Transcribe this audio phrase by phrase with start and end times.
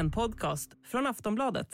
[0.00, 1.66] En podcast från Aftonbladet.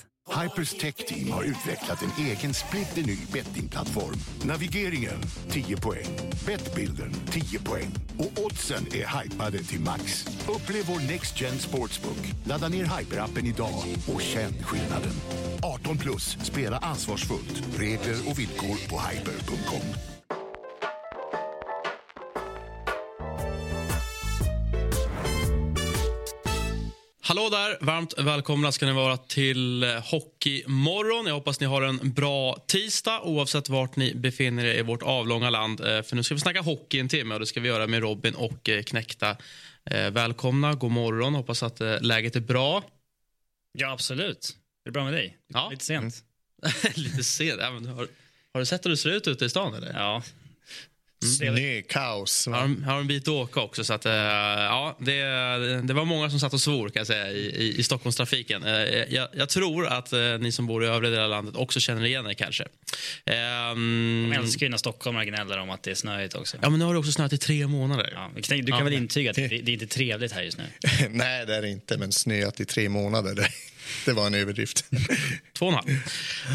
[0.43, 4.15] Hypers Tech Team har utvecklat en egen splitterny bettingplattform.
[4.45, 6.07] Navigeringen 10 poäng,
[6.47, 10.27] Bettbilden 10 poäng och oddsen är hypade till max.
[10.49, 12.33] Upplev vår Next Gen Sportsbook.
[12.45, 15.13] Ladda ner Hyper-appen idag och känn skillnaden.
[15.63, 17.79] 18 plus, spela ansvarsfullt.
[17.79, 20.16] Regler och villkor på hyper.com.
[27.37, 27.79] Hallå där!
[27.81, 31.27] Varmt välkomna ska ni vara till eh, Hockeymorgon.
[31.27, 35.51] Jag hoppas ni har en bra tisdag oavsett vart ni befinner er i vårt avlånga
[35.51, 35.81] land.
[35.81, 38.01] Eh, för nu ska vi snacka hockey en timme och det ska vi göra med
[38.01, 39.37] Robin och eh, Knäckta.
[40.13, 41.35] Välkomna, god morgon.
[41.35, 42.85] Hoppas att läget är bra.
[43.73, 44.57] Ja, absolut.
[44.85, 45.37] Är det bra med dig?
[45.49, 45.69] Ja.
[45.71, 46.15] Lite sent.
[46.95, 47.61] Lite sent?
[47.61, 48.09] Ja, har,
[48.53, 49.75] har, du sett hur det ser ut ute i stan?
[49.75, 49.93] Eller?
[49.93, 50.23] Ja,
[51.27, 52.47] Snökaos.
[52.47, 53.85] Har de, har en bit att åka också.
[53.85, 55.23] Så att, uh, ja, det,
[55.83, 58.65] det var många som satt och svor kan jag säga, i, i, i Stockholmstrafiken.
[58.65, 58.71] Uh,
[59.15, 62.05] jag, jag, tror att uh, ni som bor i övriga delar av landet också känner
[62.05, 62.65] igen er kanske.
[62.65, 66.57] Um, de älskar ju när stockholmare gnäller om att det är snöigt också.
[66.63, 68.13] Ja, men nu har det också snöat i tre månader.
[68.15, 70.65] Ja, du kan ja, väl intyga att det, det är inte trevligt här just nu?
[71.11, 73.49] Nej, det är det inte, men snöat i tre månader.
[74.05, 74.85] Det var en överdrift.
[75.53, 75.89] Två och en halv.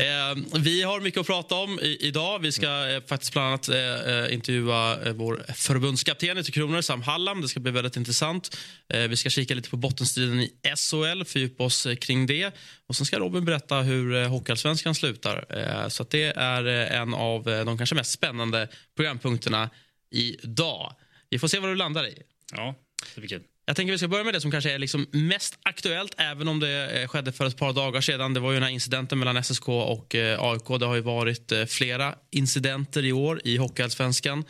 [0.01, 2.39] Eh, vi har mycket att prata om i, idag.
[2.39, 7.01] Vi ska eh, faktiskt bland annat eh, eh intervjua eh, vår förbundskapten i Kronor, Sam
[7.01, 7.41] Hallam.
[7.41, 8.57] Det ska bli väldigt intressant.
[8.93, 12.51] Eh, vi ska kika lite på bottenstriden i SHL, fördjupa oss kring det.
[12.87, 15.89] Och Sen ska Robin berätta hur eh, Hockeyallsvenskan slutar.
[15.89, 19.69] så det är en av de kanske mest spännande programpunkterna
[20.11, 20.95] idag.
[21.29, 22.21] Vi får se vad du landar i.
[22.51, 22.75] Ja,
[23.15, 23.43] det blir kul.
[23.65, 26.59] Jag tänker vi ska börja med det som kanske är liksom mest aktuellt, även om
[26.59, 28.33] det eh, skedde för ett par dagar sedan.
[28.33, 30.79] Det var ju den här incidenten mellan SSK och eh, AIK.
[30.79, 34.45] Det har ju varit eh, flera incidenter i år i Hockeyallsvenskan.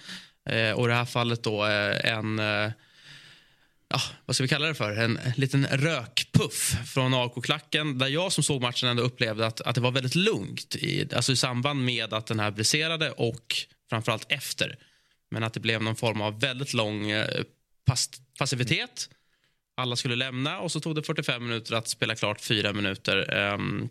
[0.75, 2.39] Och i det här fallet då en
[3.89, 4.91] ja, vad ska vi kalla det för?
[4.91, 9.81] En liten rökpuff från AIK-klacken där jag som såg matchen ändå upplevde att, att det
[9.81, 13.55] var väldigt lugnt i, alltså i samband med att den här briserade och
[13.89, 14.77] framförallt efter.
[15.31, 17.11] Men att det blev någon form av väldigt lång
[17.91, 18.09] pass
[18.39, 19.09] passivitet.
[19.75, 23.33] Alla skulle lämna och så tog det 45 minuter att spela klart fyra minuter.
[23.53, 23.89] Um,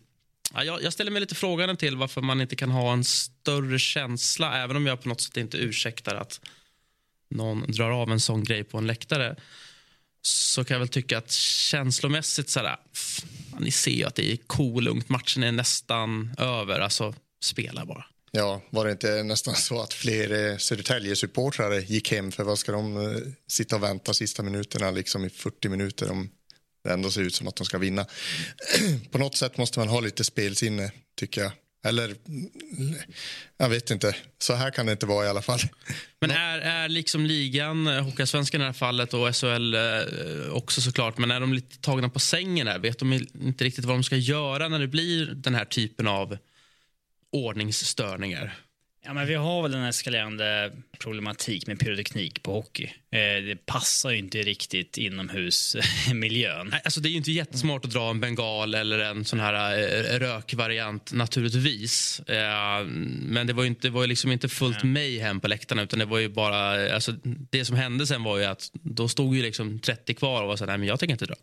[0.55, 4.63] jag, jag, ställer mig lite frågande till varför man inte kan ha en större känsla
[4.63, 6.41] även om jag på något sätt inte ursäktar att
[7.31, 9.37] någon drar av en sån grej på en läktare
[10.23, 12.77] så kan jag väl tycka att känslomässigt så här,
[13.59, 18.05] ni ser ju att det är kolugnt, matchen är nästan över, alltså spela bara.
[18.33, 22.73] Ja, var det inte nästan så att fler eh, Södertälje-supportrar gick hem för vad ska
[22.73, 23.19] de eh,
[23.49, 26.31] sitta och vänta sista minuterna liksom i 40 minuter om
[26.85, 28.07] det ändå ser ut som att de ska vinna.
[29.11, 31.53] På något sätt måste man ha lite spelsinne tycker jag.
[31.87, 32.15] Eller,
[33.59, 34.17] jag vet inte.
[34.39, 35.61] Så här kan det inte vara i alla fall.
[36.21, 39.77] Men är, är liksom ligan, eh, Hockeyallsvenskan i det här fallet och SHL
[40.51, 42.79] också såklart, men är de lite tagna på sängen här?
[42.79, 46.39] Vet de inte riktigt vad de ska göra när det blir den här typen av
[47.33, 48.57] ordningsstörningar?
[49.05, 52.85] Ja, men vi har väl en eskalerande problematik med pyroteknik på hockey.
[52.85, 56.75] Eh, det passar ju inte riktigt inomhusmiljön.
[56.85, 60.19] Alltså det är ju inte jättesmart att dra en bengal eller en sån här eh,
[60.19, 62.21] rökvariant naturligtvis.
[62.21, 62.87] Eh,
[63.21, 65.83] men det var ju, inte, det var ju liksom inte fullt mig hem på läktarna
[65.83, 67.13] utan det var ju bara, alltså,
[67.51, 70.57] det som hände sen var ju att då stod ju liksom 30 kvar och var
[70.57, 71.37] så nej men jag tänker inte dra.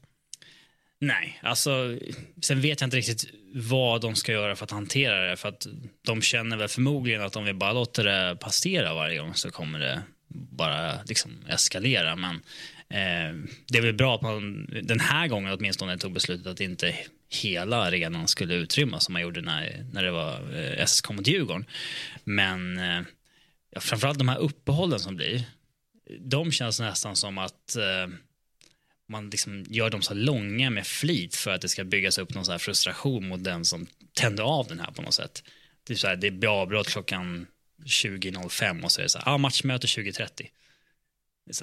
[0.99, 1.97] Nej, alltså
[2.41, 5.35] sen vet jag inte riktigt vad de ska göra för att hantera det.
[5.35, 5.67] För att
[6.05, 9.79] de känner väl förmodligen att om vi bara låter det passera varje gång så kommer
[9.79, 12.15] det bara liksom eskalera.
[12.15, 12.35] Men
[12.89, 16.95] eh, det är väl bra att man den här gången åtminstone tog beslutet att inte
[17.29, 21.65] hela arenan skulle utrymmas som man gjorde när, när det var eh, SSK mot Djurgården.
[22.23, 23.01] Men eh,
[23.71, 25.43] ja, framförallt de här uppehållen som blir,
[26.19, 28.13] de känns nästan som att eh,
[29.09, 32.45] man liksom gör dem så långa med flit för att det ska byggas upp någon
[32.45, 35.43] så frustration mot den som tände av den här på något sätt.
[35.83, 37.47] Det, är så här, det blir avbrott klockan
[37.85, 40.47] 20.05 och så är det så här, ah, matchmöte 20.30.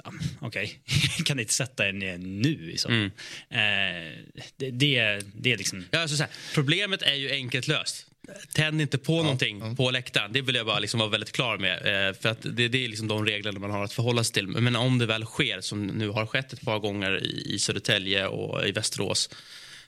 [0.03, 0.69] Okej, okay.
[1.25, 3.05] kan ni inte sätta er ner nu i så mm.
[3.49, 5.85] eh, det, det, det är liksom...
[5.91, 8.07] Ja, alltså så här, problemet är ju enkelt löst.
[8.53, 9.75] Tänd inte på ja, någonting ja.
[9.75, 10.33] på läktaren.
[10.33, 12.07] Det vill jag bara liksom vara väldigt klar med.
[12.07, 14.47] Eh, för att det, det, är liksom de reglerna man har att förhålla sig till.
[14.47, 18.67] Men om det väl sker, som nu har skett ett par gånger i, Södertälje och
[18.67, 19.29] i Västerås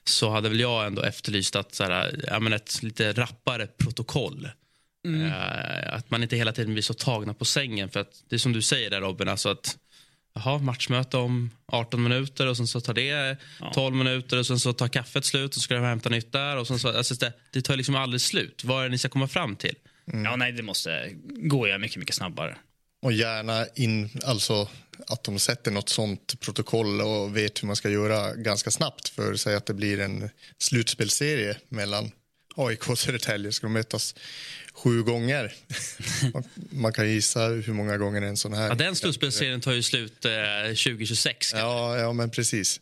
[0.04, 4.50] så hade väl jag ändå efterlyst att, så här, ja, men ett lite rappare protokoll.
[5.06, 5.26] Mm.
[5.26, 7.90] Eh, att man inte hela tiden blir så tagna på sängen.
[7.90, 9.78] För att det är som du säger där Robin, alltså att
[10.46, 13.38] Jaha, matchmöte om 18 minuter och sen så tar det
[13.74, 14.04] 12 ja.
[14.04, 16.58] minuter och sen så tar kaffet slut och så ska de hämta nytt där.
[16.58, 18.64] Och sen så, alltså det, det tar liksom aldrig slut.
[18.64, 19.76] Vad är det ni ska komma fram till?
[20.14, 20.26] Mm.
[20.26, 22.58] Ja, nej, det måste gå mycket, mycket snabbare.
[23.02, 24.70] Och gärna in, alltså
[25.08, 29.10] att de sätter något sånt protokoll och vet hur man ska göra ganska snabbt.
[29.10, 30.30] För säg att det blir en
[30.60, 32.12] slutspelserie mellan
[32.56, 33.52] AIK och Södertälje.
[33.52, 34.16] Ska de mötas
[34.78, 35.54] sju gånger?
[36.72, 38.68] man kan gissa hur många gånger en sån här...
[38.68, 40.32] Ja, den slutspelserien tar ju slut eh,
[40.68, 41.54] 2026.
[41.54, 42.82] Ja, ja, men precis.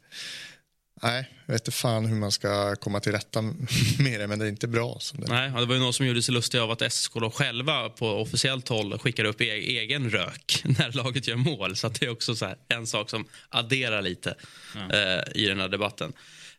[1.03, 3.41] Nej, jag vet inte fan hur man ska komma till rätta
[3.99, 4.97] med det, men det är inte bra.
[4.99, 5.27] Som det.
[5.27, 8.07] Nej, det var ju någon som gjorde sig lustig av att SSK då själva på
[8.09, 11.75] officiellt håll skickar upp e egen rök när laget gör mål.
[11.75, 14.35] Så det är också så en sak som adderar lite
[14.75, 14.97] ja.
[14.97, 16.13] eh, i den här debatten.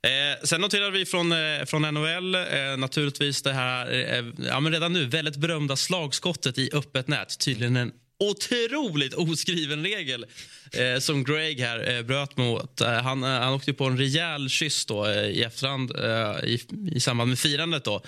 [0.07, 4.73] Eh, sen noterar vi från, eh, från NHL eh, naturligtvis det här eh, ja, men
[4.73, 7.39] redan nu väldigt berömda slagskottet i öppet nät.
[7.39, 10.27] Tydligen en otroligt oskriven regel
[10.73, 12.81] eh, som Greg här eh, bröt mot.
[12.81, 16.61] Eh, han, eh, han åkte på en rejäl kyss då, eh, i efterhand eh, i,
[16.93, 17.85] i samband med firandet.
[17.85, 18.03] Då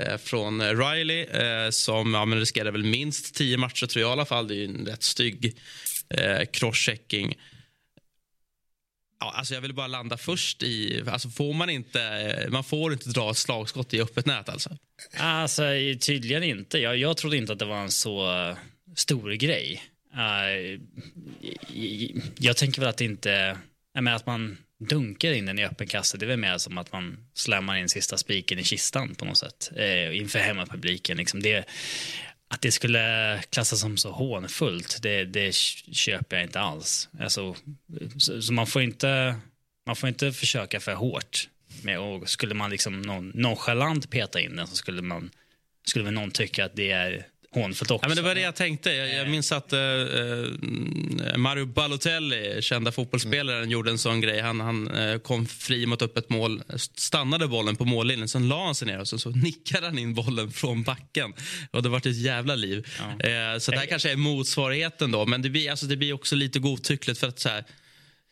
[0.00, 4.24] eh, från Riley eh, som ja, riskerar väl minst tio matcher tror jag i alla
[4.24, 4.48] fall.
[4.48, 5.56] Det är ju en rätt stygg
[6.08, 7.34] eh, crosschecking.
[9.20, 11.04] Ja, alltså jag vill bara landa först i...
[11.08, 14.76] Alltså får man, inte, man får inte dra ett slagskott i öppet nät alltså?
[15.16, 15.62] Alltså
[16.00, 16.78] tydligen inte.
[16.78, 18.56] Jag, jag trodde inte att det var en så eh,
[18.96, 19.82] stor grej.
[20.14, 20.80] Uh,
[22.38, 23.58] jag tänker väl att det inte...
[23.94, 26.92] Jag att man dunkar in den i öppen kasse, det är väl mer som att
[26.92, 31.16] man slämmar in sista spiken i kistan på något sätt eh, inför hemmapubliken.
[31.16, 31.64] Liksom det,
[32.48, 35.54] att det skulle klassas som så hånfullt, det, det
[35.92, 37.08] köper jag inte alls.
[37.20, 37.56] Alltså,
[38.18, 39.36] så, så, man, får inte,
[39.86, 41.48] man får inte försöka för hårt.
[41.82, 45.30] Med, och skulle man liksom någon, nonchalant peta in den så skulle man
[45.84, 47.26] skulle väl någon tycka att det är
[47.60, 48.04] hånfullt också.
[48.04, 48.92] Ja, men det var det jag tänkte.
[48.92, 49.78] Jag, jag minns att uh,
[51.36, 53.70] Mario Balotelli, kända fotbollsspelaren, mm.
[53.70, 54.40] gjorde en sån grej.
[54.40, 58.74] Han, han uh, kom fri mot öppet mål, stannade bollen på mållinjen, sen la han
[58.74, 61.32] sig ner och så, så nickade han in bollen från backen.
[61.70, 62.86] Och det var ett jävla liv.
[62.98, 63.54] Ja.
[63.54, 66.34] Uh, så det här kanske är motsvarigheten då, men det blir, alltså, det blir också
[66.34, 67.64] lite godtyckligt för att så här,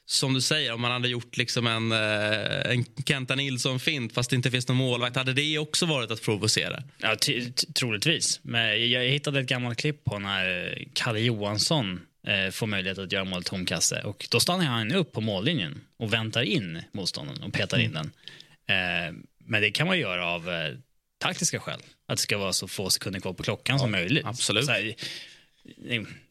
[0.06, 4.36] som du säger, om man hade gjort liksom en, eh, en Kenta Nilsson-fint fast det
[4.36, 6.82] inte finns någon målvakt, hade det också varit att provocera?
[6.98, 7.16] Ja,
[7.74, 8.40] troligtvis.
[8.42, 13.24] Men jag hittade ett gammalt klipp på när Kalle Johansson eh, får möjlighet att göra
[13.24, 14.00] mål tomkasse.
[14.02, 18.10] Och då stannar han upp på mållinjen och väntar in motståndaren och petar in mm.
[18.66, 19.08] den.
[19.08, 19.14] Eh,
[19.46, 20.74] men det kan man göra av eh,
[21.18, 21.80] taktiska skäl.
[22.06, 24.26] Att det ska vara så få sekunder kvar på klockan ja, som möjligt.
[24.26, 24.68] Absolut.
[24.68, 24.94] Här,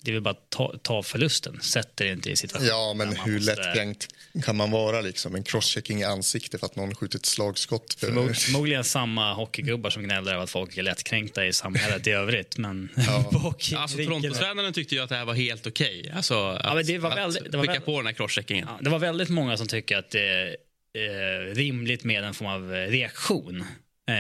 [0.02, 1.60] det är väl bara att ta, ta förlusten.
[1.62, 2.70] Sätter inte i situationen.
[2.70, 3.56] Ja, men hur måste...
[3.56, 4.08] lättkränkt
[4.44, 5.02] kan man vara?
[5.02, 5.36] Liksom?
[5.36, 7.94] En crosschecking i ansiktet för att någon skjutit ett slagskott.
[7.94, 8.08] För...
[8.08, 12.58] Förmod, förmodligen samma hockeygubbar som gnäller över att folk är lättkränkta i samhället i övrigt.
[12.58, 13.54] Men ja.
[13.78, 16.00] alltså, Torontotränaren tyckte ju att det här var helt okej.
[16.00, 16.12] Okay.
[16.12, 18.68] Alltså, ja, det var väldigt, det var skicka på den här crosscheckingen.
[18.72, 20.56] Ja, det var väldigt många som tycker att det
[20.94, 23.64] är eh, rimligt med en form av reaktion.
[24.08, 24.16] Eh,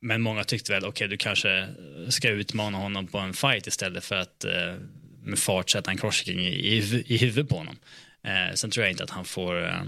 [0.00, 1.68] men många tyckte väl, okej okay, du kanske
[2.08, 4.74] ska utmana honom på en fight istället för att eh,
[5.22, 7.76] med fart sätta en crosschecking i, i, i huvudet på honom.
[8.24, 9.82] Eh, sen tror jag inte att han får eh,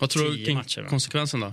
[0.00, 1.52] Vad tror du kring konsekvensen då?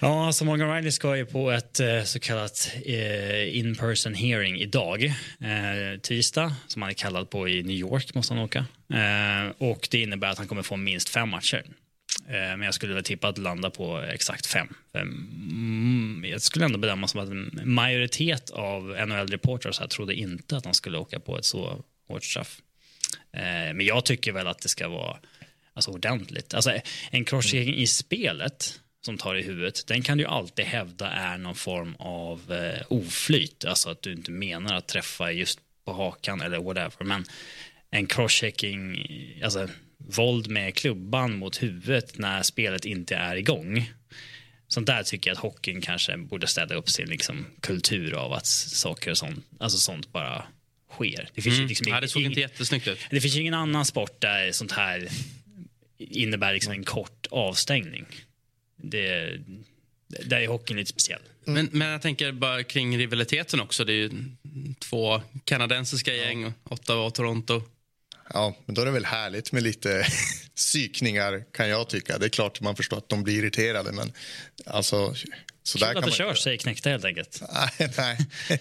[0.00, 4.60] Ja, alltså Morgan Riley ska ju på ett eh, så kallat eh, in person hearing
[4.60, 5.04] idag.
[5.04, 8.66] Eh, tisdag, som han är kallad på i New York, måste han åka.
[8.94, 11.64] Eh, och det innebär att han kommer få minst fem matcher.
[12.28, 14.74] Eh, men jag skulle väl tippa att landa på exakt fem.
[14.94, 20.74] Mm, jag skulle ändå bedöma som att en majoritet av NHL-reportrar trodde inte att han
[20.74, 22.60] skulle åka på ett så hårt straff.
[23.32, 25.16] Eh, men jag tycker väl att det ska vara
[25.74, 26.54] alltså, ordentligt.
[26.54, 26.72] Alltså,
[27.10, 31.54] en crosschecking i spelet som tar i huvudet, den kan du alltid hävda är någon
[31.54, 33.64] form av eh, oflyt.
[33.64, 37.04] Alltså att du inte menar att träffa just på hakan eller whatever.
[37.04, 37.24] Men
[37.90, 39.06] en crosschecking,
[39.44, 39.68] alltså
[40.08, 43.90] våld med klubban mot huvudet när spelet inte är igång.
[44.68, 48.46] Sånt där tycker jag att hockeyn kanske borde städa upp sin liksom, kultur av att
[48.46, 50.44] saker och sånt, alltså sånt bara
[50.90, 51.28] sker.
[51.34, 51.68] Det, finns mm.
[51.68, 52.98] liksom ja, det såg inte jättesnyggt ut.
[53.10, 55.08] Det finns ingen annan sport där sånt här
[55.98, 58.06] innebär liksom en kort avstängning.
[58.76, 59.38] Det,
[60.08, 61.22] där är hockeyn lite speciell.
[61.44, 63.84] Men, men jag tänker bara kring rivaliteten också.
[63.84, 64.10] Det är ju
[64.78, 67.62] två kanadensiska gäng, Ottawa och Toronto.
[68.34, 70.06] Ja, men då är det väl härligt med lite
[70.56, 72.18] psykningar kan jag tycka.
[72.18, 74.12] Det är klart man förstår att de blir irriterade men
[74.66, 75.14] alltså
[75.64, 77.42] så Kul att det körs, säger knäckta helt enkelt.
[77.52, 78.18] nej, nej.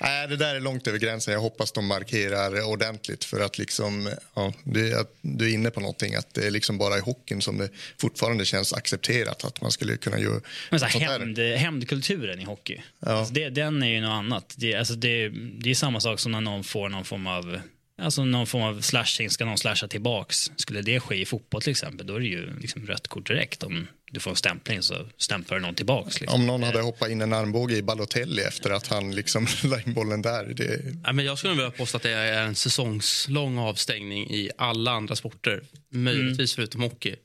[0.00, 1.34] nej, det där är långt över gränsen.
[1.34, 6.14] Jag hoppas de markerar ordentligt för att liksom, ja, det, du är inne på någonting
[6.14, 7.68] att det är liksom bara i hockeyn som det
[8.00, 13.10] fortfarande känns accepterat att man skulle kunna göra Men så hämnd, Hämndkulturen i hockey, ja.
[13.10, 14.54] alltså det, den är ju något annat.
[14.56, 17.60] Det, alltså det, det är samma sak som när någon får någon form av
[17.98, 20.50] Alltså någon form av slashing, ska någon slasha tillbaks.
[20.56, 23.62] Skulle det ske i fotboll till exempel, då är det ju liksom rött kort direkt.
[23.62, 26.20] Om du får en stämpling så stämplar någon tillbaks.
[26.20, 26.40] Liksom.
[26.40, 29.94] Om någon hade hoppat in en armbåge i Balotelli efter att han liksom la in
[29.94, 30.44] bollen där.
[30.44, 30.94] Det...
[31.04, 35.16] Ja, men jag skulle vilja påstå att det är en säsongslång avstängning i alla andra
[35.16, 35.62] sporter.
[35.88, 36.66] Möjligtvis mm.
[36.66, 37.16] förutom hockey.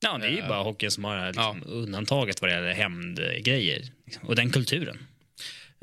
[0.00, 1.70] Ja, det är ju bara hockeyn som har liksom, ja.
[1.70, 3.82] undantaget vad det gäller hämndgrejer.
[4.22, 4.98] Och den kulturen.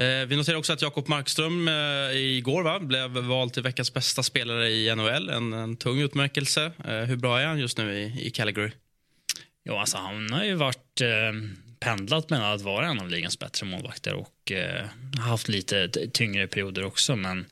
[0.02, 4.24] Eh, vi noterar också att Jakob Markström eh, igår va, blev vald till veckans bästa
[4.24, 5.30] spelare i NHL.
[5.30, 6.72] En, en tung utmärkelse.
[6.86, 8.72] Eh, hur bra är han just nu i, i Calgary?
[9.66, 11.08] Jo, alltså, han har ju varit eh,
[11.80, 14.86] pendlat mellan att vara en av ligans bättre målvakter och eh,
[15.20, 17.16] haft lite tyngre perioder också.
[17.16, 17.46] Men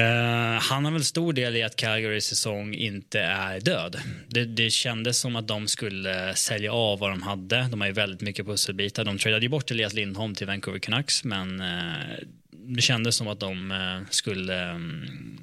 [0.00, 4.00] Uh, han har väl stor del i att Calgarys säsong inte är död.
[4.28, 7.68] Det, det kändes som att de skulle sälja av vad de hade.
[7.70, 9.04] De har ju väldigt mycket pusselbitar.
[9.04, 12.18] De tradade ju bort Elias Lindholm till Vancouver Canucks, men uh,
[12.50, 14.70] det kändes som att de uh, skulle...
[14.70, 15.40] Um,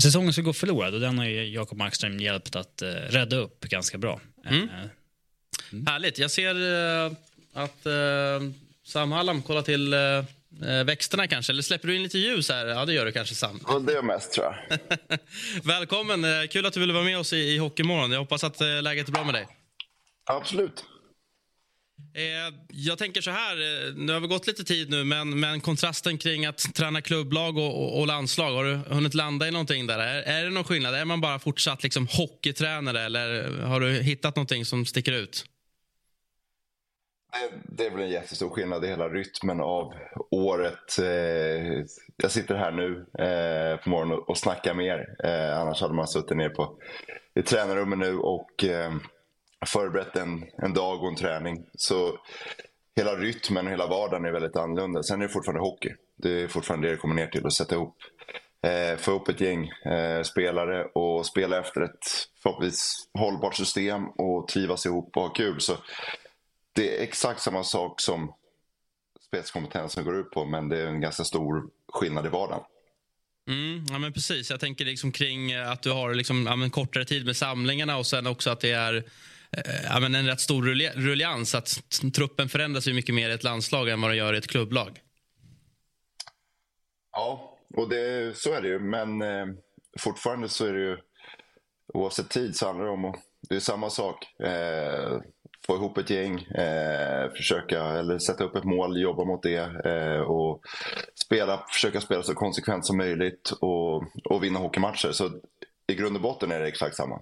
[0.00, 3.98] säsongen skulle gå förlorad och den har ju Jakob Markström hjälpt att rädda upp ganska
[3.98, 4.20] bra.
[4.46, 4.68] Mm.
[5.72, 5.86] Mm.
[5.86, 6.18] Härligt.
[6.18, 6.54] Jag ser
[7.52, 7.86] att
[8.88, 10.24] Sam Hallam kollar till eh,
[10.84, 11.52] växterna kanske?
[11.52, 12.66] Eller släpper du in lite ljus här?
[12.66, 13.60] Ja, det gör du kanske Sam.
[13.66, 14.78] Ja, det gör mest tror jag.
[15.64, 16.24] Välkommen!
[16.24, 18.12] Eh, kul att du ville vara med oss i, i Hockeymorgon.
[18.12, 19.46] Jag hoppas att eh, läget är bra med dig.
[20.26, 20.84] Absolut.
[22.14, 25.60] Eh, jag tänker så här, eh, nu har vi gått lite tid nu, men, men
[25.60, 29.86] kontrasten kring att träna klubblag och, och, och landslag, har du hunnit landa i någonting
[29.86, 29.98] där?
[29.98, 30.94] Är, är det någon skillnad?
[30.94, 35.44] Är man bara fortsatt liksom hockeytränare eller har du hittat någonting som sticker ut?
[37.32, 39.94] Det, det är väl en jättestor skillnad i hela rytmen av
[40.30, 40.98] året.
[40.98, 41.84] Eh,
[42.16, 46.08] jag sitter här nu eh, på morgonen och, och snackar med Eh, annars hade man
[46.08, 46.78] suttit ner på,
[47.34, 48.92] i tränarrummet nu och eh,
[49.66, 51.66] förberett en, en dag och en träning.
[51.74, 52.18] Så
[52.96, 55.02] hela rytmen och hela vardagen är väldigt annorlunda.
[55.02, 55.94] Sen är det fortfarande hockey.
[56.16, 57.96] Det är fortfarande det det kommer ner till att sätta ihop.
[58.62, 62.06] Eh, få ihop ett gäng eh, spelare och spela efter ett
[62.42, 65.60] förhoppningsvis hållbart system och trivas ihop och ha kul.
[65.60, 65.72] Så
[66.78, 68.34] det är exakt samma sak som
[69.26, 72.64] spetskompetensen går ut på men det är en ganska stor skillnad i vardagen.
[73.48, 74.50] Mm, ja, men precis.
[74.50, 78.26] Jag tänker liksom kring att du har liksom, ja, kortare tid med samlingarna och sen
[78.26, 78.94] också att det är
[79.52, 80.62] eh, ja, men en rätt stor
[81.00, 81.54] rullians.
[81.54, 81.80] Att
[82.14, 85.00] truppen förändras ju mycket mer i ett landslag än vad den gör i ett klubblag.
[87.12, 88.78] Ja, och det, så är det ju.
[88.78, 89.46] Men eh,
[89.98, 90.96] fortfarande så är det ju
[91.94, 94.40] oavsett tid så handlar det om att det är samma sak.
[94.40, 95.20] Eh,
[95.70, 100.20] få ihop ett gäng, eh, försöka eller sätta upp ett mål, jobba mot det eh,
[100.20, 100.60] och
[101.14, 105.12] spela, försöka spela så konsekvent som möjligt och, och vinna hockeymatcher.
[105.12, 105.30] Så
[105.86, 107.20] i grund och botten är det exakt samma.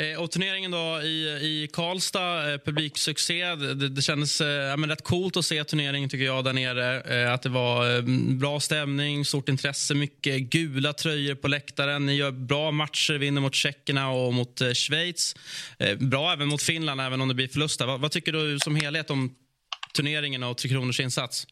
[0.00, 3.44] Eh, och turneringen då i, i Karlstad, eh, publiksuccé.
[3.44, 7.00] Det, det kändes eh, men rätt coolt att se turneringen tycker jag där nere.
[7.00, 8.02] Eh, att det var eh,
[8.38, 12.06] bra stämning, stort intresse, mycket gula tröjor på läktaren.
[12.06, 15.34] Ni gör bra matcher, vinner mot tjeckerna och mot eh, Schweiz.
[15.78, 17.80] Eh, bra även mot Finland, även om det blir förlust.
[17.80, 19.34] Vad, vad, tycker du som helhet om
[19.94, 21.46] turneringen och Tre Kronors insats?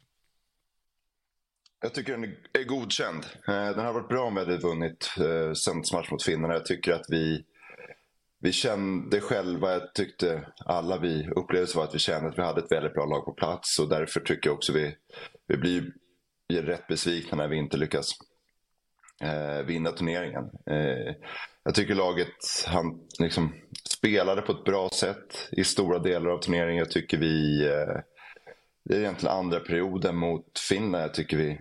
[1.82, 3.26] Jag tycker den är godkänd.
[3.48, 6.54] Eh, den har varit bra om vi hade vunnit eh, söndagsmatch mot finnarna.
[6.54, 7.44] Jag tycker att vi
[8.40, 12.60] vi kände själva, jag tyckte alla vi upplevde var att vi kände att vi hade
[12.60, 14.96] ett väldigt bra lag på plats och därför tycker jag också vi,
[15.46, 15.92] vi blir,
[16.52, 18.10] rätt besvikna när vi inte lyckas
[19.20, 20.44] eh, vinna turneringen.
[20.66, 21.14] Eh,
[21.64, 23.54] jag tycker laget han, liksom,
[23.90, 26.78] spelade på ett bra sätt i stora delar av turneringen.
[26.78, 28.00] Jag tycker vi, eh,
[28.84, 31.60] det är egentligen andra perioden mot Finland, jag tycker vi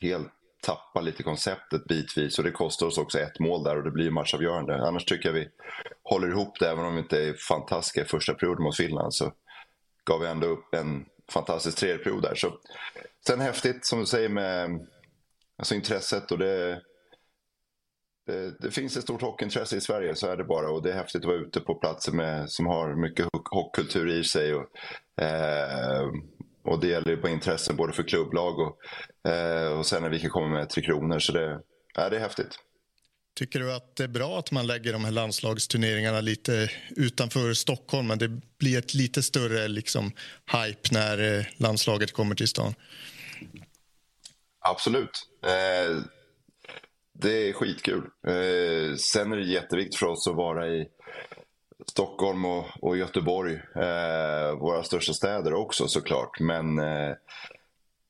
[0.00, 3.90] helt tappar lite konceptet bitvis och det kostar oss också ett mål där och det
[3.90, 4.86] blir matchavgörande.
[4.86, 5.48] Annars tycker jag vi
[6.02, 9.32] håller ihop det även om vi inte är fantastiska i första perioden mot Finland så
[10.04, 12.34] gav vi ändå upp en fantastisk tredje period där.
[12.34, 12.58] Så,
[13.26, 14.86] sen häftigt som du säger med
[15.58, 16.82] alltså intresset och det,
[18.26, 20.70] det, det, finns ett stort hockeyintresse i Sverige, så är det bara.
[20.70, 24.24] Och det är häftigt att vara ute på platser med, som har mycket hockeykultur i
[24.24, 24.54] sig.
[24.54, 24.66] Och,
[25.22, 26.10] eh,
[26.64, 30.20] och det gäller ju på intressen både för klubblag och, eh, och sen när vi
[30.20, 31.18] kan komma med Tre Kronor.
[31.18, 31.60] Så det,
[31.94, 32.58] ja, det är häftigt.
[33.34, 38.06] Tycker du att det är bra att man lägger de här landslagsturneringarna lite utanför Stockholm
[38.06, 38.28] men det
[38.58, 40.12] blir ett lite större liksom,
[40.52, 42.74] hype när eh, landslaget kommer till stan?
[44.60, 45.28] Absolut.
[45.44, 46.02] Eh,
[47.12, 48.04] det är skitkul.
[48.26, 50.86] Eh, sen är det jätteviktigt för oss att vara i
[51.86, 56.40] Stockholm och, och Göteborg, eh, våra största städer också såklart.
[56.40, 57.14] Men eh,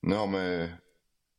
[0.01, 0.69] nu har vi,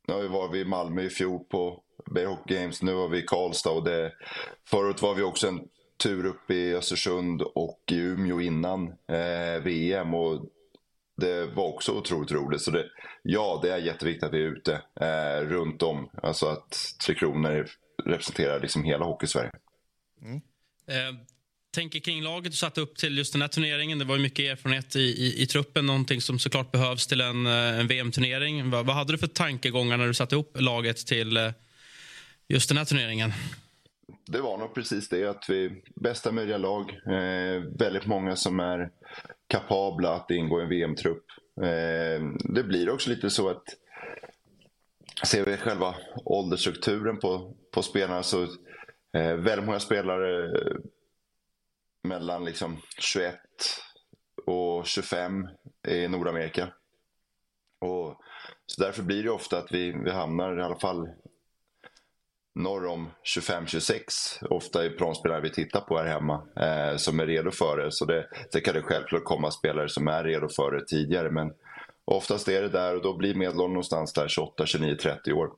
[0.08, 3.18] nu har vi varit i Malmö i fjol på Bay Hockey Games, nu var vi
[3.18, 4.12] i Karlstad och det,
[4.70, 5.68] förut var vi också en
[6.02, 10.14] tur upp i Östersund och i Umeå innan eh, VM.
[10.14, 10.46] Och
[11.16, 12.60] det var också otroligt roligt.
[12.60, 12.84] Så det,
[13.22, 16.10] ja, det är jätteviktigt att vi är ute eh, runt om.
[16.22, 17.66] Alltså att Tre Kronor
[18.04, 19.50] representerar liksom hela Hockeysverige.
[20.22, 20.36] Mm.
[20.86, 21.20] Eh,
[21.74, 23.98] tänker kring laget du satte upp till just den här turneringen.
[23.98, 27.80] Det var mycket erfarenhet i, i, i, truppen, någonting som såklart behövs till en, eh,
[27.80, 28.70] en VM-turnering.
[28.70, 31.50] Vad, vad, hade du för tankegångar när du satte ihop laget till eh,
[32.48, 33.32] just den här turneringen?
[34.26, 36.90] Det var nog precis det, att vi bästa möjliga lag.
[36.90, 38.90] Eh, väldigt många som är
[39.48, 41.24] kapabla att ingå i en VM-trupp.
[41.62, 43.64] Eh, det blir också lite så att
[45.26, 48.42] ser vi själva åldersstrukturen på, på spelarna så
[49.16, 50.52] eh, väldigt många spelare
[52.04, 53.34] mellan liksom 21
[54.46, 55.48] och 25
[55.88, 56.68] i Nordamerika.
[57.80, 58.20] Och,
[58.66, 61.08] så därför blir det ofta att vi, vi hamnar i alla fall
[62.54, 64.46] norr om 25-26.
[64.50, 67.92] Ofta är provspelare vi tittar på här hemma eh, som är redo för det.
[67.92, 71.30] Så det, det kan det självklart komma spelare som är redo för det tidigare.
[71.30, 71.52] Men
[72.04, 75.50] oftast är det där och då blir medelåldern någonstans där 28, 29, 30 år.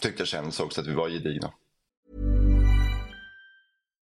[0.00, 1.52] Tyckte jag kändes också att vi var gedigna.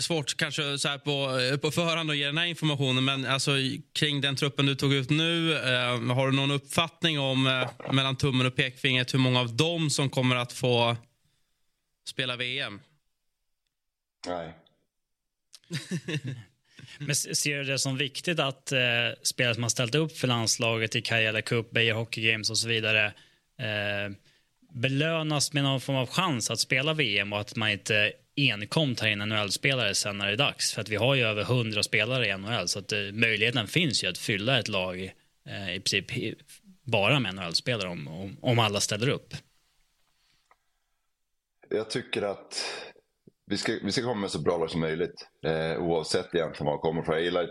[0.00, 3.50] Svårt kanske så här på, eh, på förhand att ge den här informationen, men alltså,
[3.92, 8.16] kring den truppen du tog ut nu, eh, har du någon uppfattning om, eh, mellan
[8.16, 10.96] tummen och pekfingret, hur många av dem som kommer att få
[12.08, 12.80] spela VM?
[14.26, 14.54] Nej.
[16.98, 18.80] men ser du det som viktigt att eh,
[19.22, 22.68] spelare som har ställt upp för landslaget i Kajala Cup, Beijer Hockey Games och så
[22.68, 23.06] vidare
[23.58, 24.16] eh,
[24.74, 29.08] belönas med någon form av chans att spela VM och att man inte enkom ta
[29.08, 30.74] in NHL-spelare sen när det är dags.
[30.74, 34.04] För att vi har ju över 100 spelare i NHL så att eh, möjligheten finns
[34.04, 35.14] ju att fylla ett lag
[35.46, 36.40] eh, i princip
[36.82, 39.34] bara med NHL-spelare om, om, om, alla ställer upp.
[41.68, 42.64] Jag tycker att
[43.46, 46.72] vi ska, vi ska komma med så bra lag som möjligt eh, oavsett egentligen var
[46.72, 47.14] man kommer från.
[47.14, 47.48] Jag, gillar,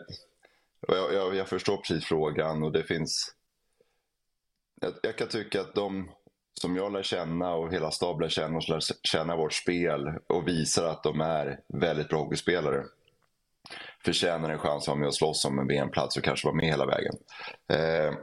[0.88, 3.36] jag, jag, jag förstår precis frågan och det finns
[4.84, 6.12] jag, jag kan tycka att de
[6.64, 10.48] som jag lär känna och hela staben lär känna och lär känna vårt spel och
[10.48, 12.84] visar att de är väldigt bra hockeyspelare
[14.06, 16.66] förtjänar en chans att vara med och slåss om en VM-plats och kanske vara med
[16.66, 17.14] hela vägen.
[17.68, 18.14] Eh,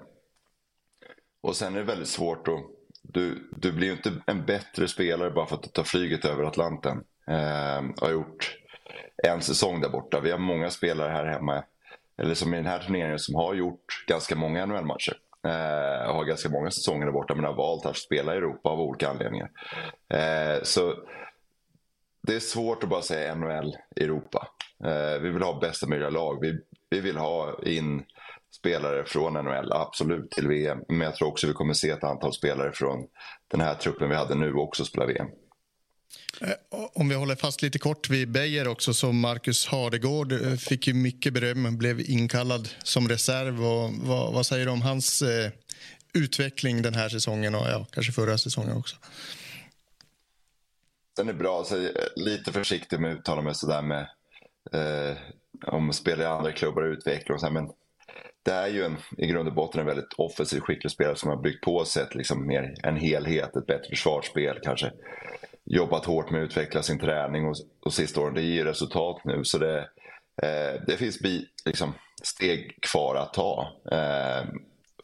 [1.41, 2.61] och sen är det väldigt svårt att...
[3.03, 6.45] Du, du blir ju inte en bättre spelare bara för att du tar flyget över
[6.45, 7.05] Atlanten.
[7.27, 8.57] Eh, och har gjort
[9.23, 10.21] en säsong där borta.
[10.21, 11.65] Vi har många spelare här hemma,
[12.19, 15.17] eller som i den här turneringen, som har gjort ganska många NHL-matcher.
[15.47, 18.81] Eh, har ganska många säsonger där borta men har valt att spela i Europa av
[18.81, 19.51] olika anledningar.
[20.09, 20.95] Eh, så
[22.23, 24.49] det är svårt att bara säga NHL Europa.
[24.85, 26.41] Eh, vi vill ha bästa möjliga lag.
[26.41, 28.05] Vi, vi vill ha in
[28.57, 30.79] spelare från NHL, absolut, till VM.
[30.89, 33.07] Men jag tror också vi kommer se ett antal spelare från
[33.49, 35.29] den här truppen vi hade nu också spela VM.
[36.41, 36.55] Eh,
[36.93, 40.95] om vi håller fast lite kort vid Beijer också, så Marcus Hardegård eh, fick ju
[40.95, 43.65] mycket beröm, blev inkallad som reserv.
[43.65, 45.51] Och vad, vad säger du om hans eh,
[46.15, 48.97] utveckling den här säsongen och ja, kanske förra säsongen också?
[51.17, 54.09] Den är bra, så eh, lite försiktig med att uttala mig sådär med
[54.73, 55.17] eh,
[55.67, 57.71] om spelare i andra klubbar och utveckling och så här, men
[58.43, 61.43] det är ju en, i grund och botten en väldigt offensiv skicklig spelare som har
[61.43, 64.93] byggt på sig liksom mer en helhet, ett bättre försvarsspel kanske
[65.71, 68.35] jobbat hårt med att utveckla sin träning och, och sista åren.
[68.35, 69.41] Det ger resultat nu.
[69.45, 69.79] Så det,
[70.43, 74.49] eh, det finns bi, liksom, steg kvar att ta eh,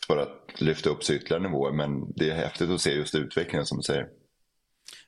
[0.06, 1.72] för att lyfta upp sig ytterligare nivåer.
[1.72, 4.06] Men det är häftigt att se just utvecklingen som du säger.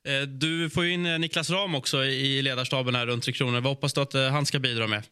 [0.05, 3.61] Eh, du får in eh, Niklas Ram också i ledarstaben här runt Tre Kronor.
[3.61, 5.03] Vad hoppas du att eh, han ska bidra med?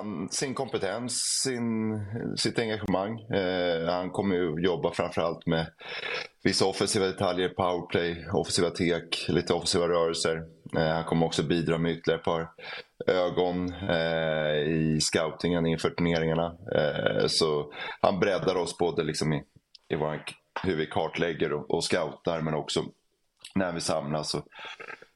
[0.00, 2.00] Han, sin kompetens, sin,
[2.36, 3.20] sitt engagemang.
[3.20, 5.66] Eh, han kommer ju jobba framförallt med
[6.42, 10.42] vissa offensiva detaljer, powerplay, offensiva tek, lite offensiva rörelser.
[10.76, 12.50] Eh, han kommer också bidra med ytterligare ett par
[13.06, 16.56] ögon eh, i scoutingen inför turneringarna.
[16.74, 19.42] Eh, så han breddar oss både liksom i,
[19.88, 20.22] i vår,
[20.62, 22.84] hur vi kartlägger och, och scoutar men också
[23.54, 24.36] när vi samlas.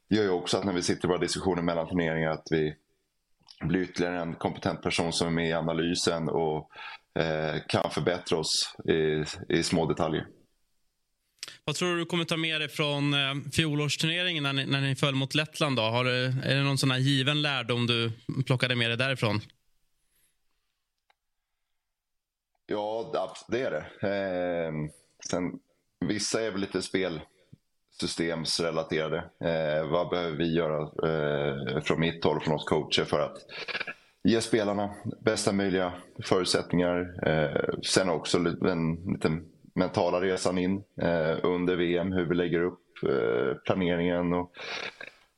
[0.08, 2.74] Det gör ju också att när vi sitter i våra diskussioner mellan turneringar att vi
[3.60, 6.70] bli ytterligare en kompetent person som är med i analysen och
[7.18, 9.24] eh, kan förbättra oss i,
[9.58, 10.26] i små detaljer.
[11.64, 14.96] Vad tror du du kommer ta med dig från eh, fjolårsturneringen när ni, när ni
[14.96, 15.76] föll mot Lettland?
[15.76, 15.82] Då?
[15.82, 18.12] Har du, är det någon sån här given lärdom du
[18.46, 19.40] plockade med dig därifrån?
[22.66, 23.12] Ja,
[23.48, 24.08] det är det.
[24.08, 24.72] Eh,
[25.30, 25.42] sen,
[26.00, 26.82] vissa är väl lite
[28.00, 29.16] systemsrelaterade.
[29.40, 33.36] Eh, vad behöver vi göra eh, från mitt håll, från oss coacher, för att
[34.24, 35.92] ge spelarna bästa möjliga
[36.24, 37.28] förutsättningar.
[37.28, 39.38] Eh, sen också den lite
[39.74, 44.52] mentala resan in eh, under VM, hur vi lägger upp eh, planeringen och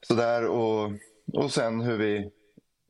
[0.07, 0.47] sådär.
[0.47, 0.91] Och,
[1.33, 2.31] och sen hur vi,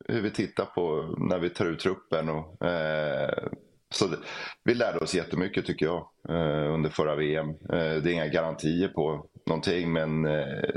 [0.07, 2.29] hur vi tittar på när vi tar ut truppen.
[2.29, 3.47] Och, eh,
[3.89, 4.17] så det,
[4.63, 7.49] vi lärde oss jättemycket tycker jag eh, under förra VM.
[7.49, 10.69] Eh, det är inga garantier på någonting men eh,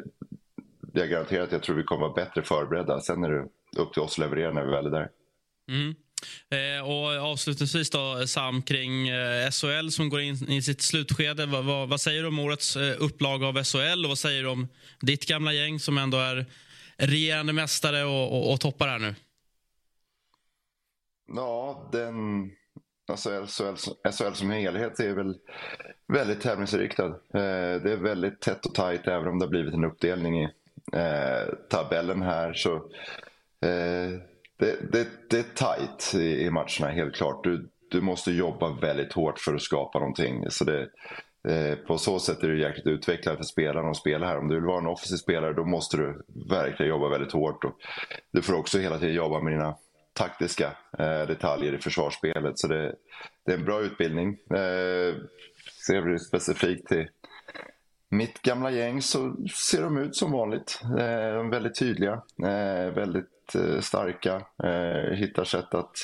[0.93, 3.01] jag garanterar att jag tror vi kommer vara bättre förberedda.
[3.01, 5.09] Sen är det upp till oss att leverera när vi väl är där.
[5.69, 5.95] Mm.
[6.51, 11.47] Eh, och avslutningsvis då, Sam, kring eh, SHL som går in i sitt slutskede.
[11.47, 14.49] Va, va, vad säger du om årets eh, upplaga av SHL och vad säger du
[14.49, 14.69] om
[15.01, 16.47] ditt gamla gäng som ändå är
[16.97, 19.15] regerande mästare och, och, och toppar här nu?
[21.35, 22.51] Ja, den
[23.11, 23.77] Alltså SHL,
[24.11, 25.39] SHL som helhet är väl
[26.13, 27.07] väldigt tävlingsinriktad.
[27.07, 30.49] Eh, det är väldigt tätt och tajt även om det har blivit en uppdelning i
[30.93, 32.53] eh, tabellen här.
[32.53, 32.75] Så,
[33.61, 34.21] eh,
[34.59, 37.45] det, det, det, är tajt i, i, matcherna helt klart.
[37.45, 40.51] Du, du måste jobba väldigt hårt för att skapa någonting.
[40.51, 40.89] Så det,
[41.49, 44.39] eh, på så sätt är det jäkligt utvecklande för spelarna att spela här.
[44.39, 47.65] Om du vill vara en offensiv spelare då måste du verkligen jobba väldigt hårt.
[47.65, 47.75] Och
[48.33, 49.77] du får också hela tiden jobba med dina
[50.13, 52.59] taktiska eh, detaljer i försvarsspelet.
[52.59, 52.95] Så det,
[53.47, 54.39] det är en bra utbildning.
[54.51, 55.15] Eh,
[55.87, 57.09] Ser vi specifikt till
[58.09, 60.81] mitt gamla gäng så ser de ut som vanligt.
[60.85, 62.13] Eh, de är väldigt tydliga,
[62.43, 64.47] eh, väldigt eh, starka,
[65.15, 65.97] hittar sätt att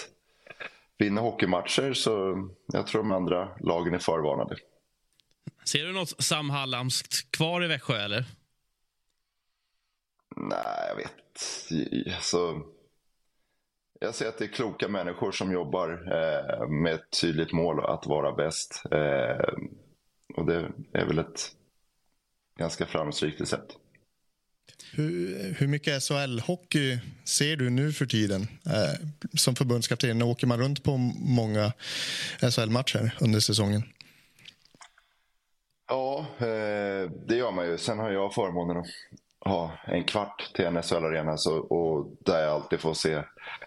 [0.98, 1.92] vinna hockeymatcher.
[1.92, 4.56] Så jag tror de andra lagen är förvarnade.
[5.64, 8.24] Ser du något Sam Hallamskt kvar i Växjö eller?
[10.36, 12.22] Nej, jag vet.
[12.22, 12.62] Så
[14.00, 18.06] jag ser att det är kloka människor som jobbar eh, med ett tydligt mål att
[18.06, 18.82] vara bäst.
[18.90, 19.54] Eh,
[20.34, 21.52] och det är väl ett
[22.58, 23.76] ganska framgångsrikt recept.
[24.92, 28.42] Hur, hur mycket SHL-hockey ser du nu för tiden?
[28.66, 31.72] Eh, som förbundskapten, åker man runt på många
[32.40, 33.82] SHL-matcher under säsongen?
[35.88, 37.78] Ja, eh, det gör man ju.
[37.78, 38.86] Sen har jag förmånen att
[39.46, 41.36] ha en kvart till en SHL-arena
[41.70, 43.22] och där jag alltid får se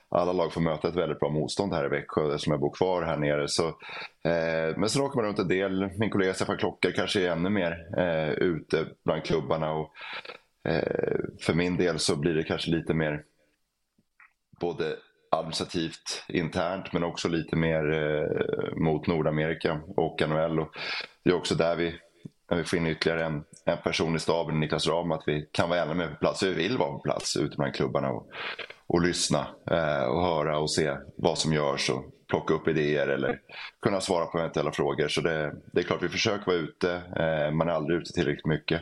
[0.10, 3.04] alla lag får möta ett väldigt bra motstånd här i Växjö eftersom jag bor kvar
[3.04, 3.48] här nere.
[3.48, 5.90] Så, eh, men sen åker man runt en del.
[5.98, 9.72] Min kollega Stefan Klocka kanske är ännu mer eh, ute bland klubbarna.
[9.72, 9.92] Och,
[10.70, 13.24] eh, för min del så blir det kanske lite mer
[14.60, 14.96] både
[15.32, 20.60] administrativt internt men också lite mer eh, mot Nordamerika och NHL.
[20.60, 20.70] Och
[21.24, 22.00] det är också där vi
[22.50, 25.70] när vi får in ytterligare en, en person i staben, Niklas Ram, att vi kan
[25.70, 26.44] vara ännu mer på plats.
[26.44, 28.28] Vi vill vara på plats ute bland klubbarna och,
[28.88, 33.40] och lyssna eh, och höra och se vad som görs och plocka upp idéer eller
[33.82, 35.08] kunna svara på eventuella frågor.
[35.08, 38.46] Så det, det är klart vi försöker vara ute, eh, man är aldrig ute tillräckligt
[38.46, 38.82] mycket.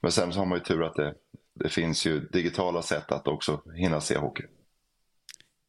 [0.00, 1.14] Men sen så har man ju tur att det,
[1.54, 4.44] det finns ju digitala sätt att också hinna se hockey.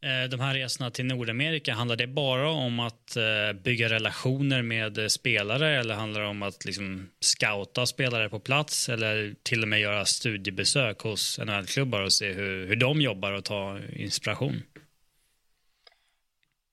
[0.03, 4.97] Eh, de här resorna till Nordamerika, handlar det bara om att eh, bygga relationer med
[4.97, 9.67] eh, spelare eller handlar det om att liksom scouta spelare på plats eller till och
[9.67, 14.61] med göra studiebesök hos NHL-klubbar och se hur, hur de jobbar och ta inspiration?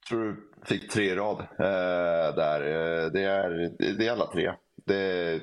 [0.00, 2.60] Jag tror du fick tre i rad eh, där.
[3.10, 4.52] Det är, det är alla tre.
[4.86, 5.40] Det,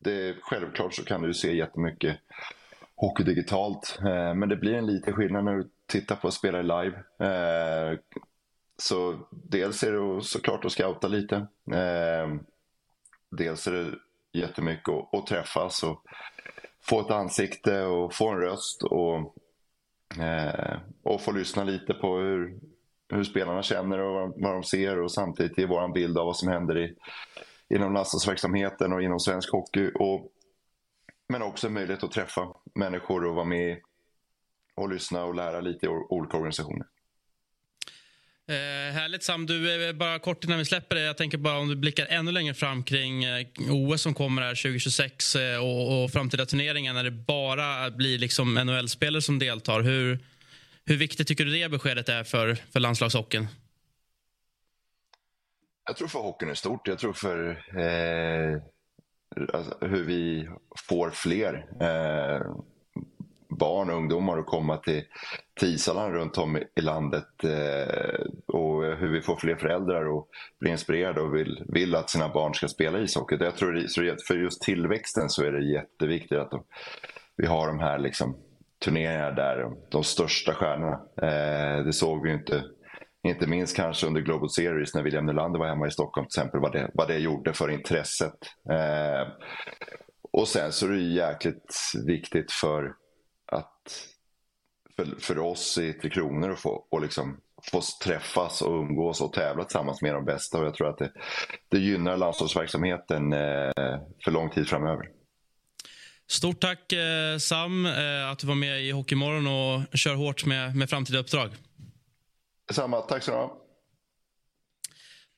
[0.00, 2.16] det, självklart så kan du se jättemycket
[2.96, 3.98] hockey digitalt.
[4.36, 6.96] men det blir en liten skillnad när du titta på spelare live.
[7.18, 7.98] Eh,
[8.76, 11.36] så dels är det såklart att scouta lite.
[11.72, 12.34] Eh,
[13.30, 13.92] dels är det
[14.32, 16.02] jättemycket att, att träffas och
[16.82, 19.34] få ett ansikte och få en röst och,
[20.22, 22.58] eh, och få lyssna lite på hur,
[23.08, 26.48] hur spelarna känner och vad de ser och samtidigt ge vår bild av vad som
[26.48, 26.94] händer i,
[27.68, 29.90] inom landslagsverksamheten och inom svensk hockey.
[29.94, 30.32] Och,
[31.28, 33.78] men också möjlighet att träffa människor och vara med
[34.78, 36.86] och lyssna och lära lite i olika organisationer.
[38.48, 39.46] Eh, härligt Sam.
[39.46, 41.02] Du, eh, bara kort innan vi släpper det.
[41.02, 44.54] Jag tänker bara om du blickar ännu längre fram kring eh, OS som kommer här
[44.54, 49.80] 2026 eh, och, och framtida turneringar när det bara blir liksom NHL-spelare som deltar.
[49.80, 50.18] Hur,
[50.84, 53.46] hur viktigt tycker du det beskedet är för, för landslagshockeyn?
[55.86, 56.88] Jag tror för hockeyn är stort.
[56.88, 58.62] Jag tror för eh,
[59.54, 60.48] alltså, hur vi
[60.88, 61.66] får fler.
[61.80, 62.42] Eh,
[63.58, 65.02] barn och ungdomar att komma till,
[65.60, 70.24] till ishallarna runt om i landet eh, och hur vi får fler föräldrar att
[70.60, 73.36] bli inspirerade och vill, vill att sina barn ska spela ishockey.
[73.40, 76.64] Jag tror så för just tillväxten så är det jätteviktigt att de,
[77.36, 78.36] vi har de här liksom,
[78.84, 81.00] turneringarna där de största stjärnorna.
[81.22, 82.64] Eh, det såg vi inte
[83.22, 86.60] inte minst kanske under Global Series när William Nylander var hemma i Stockholm till exempel,
[86.60, 88.38] vad det, vad det gjorde för intresset.
[88.70, 89.28] Eh,
[90.32, 92.94] och sen så är det jäkligt viktigt för
[93.48, 94.08] att
[94.96, 99.32] för, för oss i Tre Kronor att få, och liksom, få träffas och umgås och
[99.32, 100.58] tävla tillsammans med de bästa.
[100.58, 101.12] Och jag tror att det,
[101.68, 105.08] det gynnar landslagsverksamheten eh, för lång tid framöver.
[106.26, 110.76] Stort tack eh, Sam eh, att du var med i Hockeymorgon och kör hårt med,
[110.76, 111.50] med framtida uppdrag.
[112.68, 113.67] Detsamma, tack så mycket.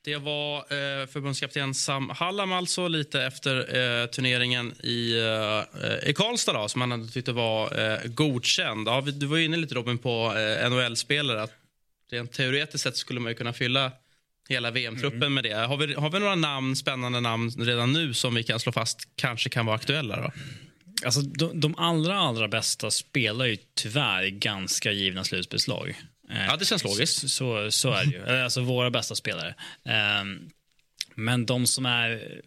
[0.03, 6.53] Det var eh, förbundskapten Sam Hallam alltså, lite efter eh, turneringen i, eh, i Karlstad
[6.53, 8.87] då, som han tyckte var eh, godkänd.
[8.87, 11.47] Ja, du var inne lite Robin på eh, NHL-spelare.
[12.11, 13.91] Rent teoretiskt sett skulle man kunna fylla
[14.49, 15.33] hela VM-truppen mm.
[15.33, 15.53] med det.
[15.53, 18.99] Har vi, har vi några namn, spännande namn redan nu som vi kan slå fast
[19.15, 20.15] kanske kan vara aktuella?
[20.15, 20.31] Då?
[21.05, 25.95] Alltså, de, de allra, allra bästa spelar ju tyvärr ganska givna slutspelslag.
[26.31, 27.29] Eh, ja, det känns logiskt.
[27.29, 28.23] Så, så är det ju.
[28.23, 29.55] Eh, alltså våra bästa spelare.
[29.85, 30.49] Ehm,
[31.15, 32.41] men de som är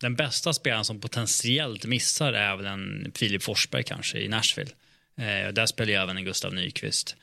[0.00, 4.70] den bästa spelaren som potentiellt missar är väl en Filip Forsberg kanske i Nashville.
[5.16, 7.16] Eh, där spelar ju även en Gustav Nyqvist.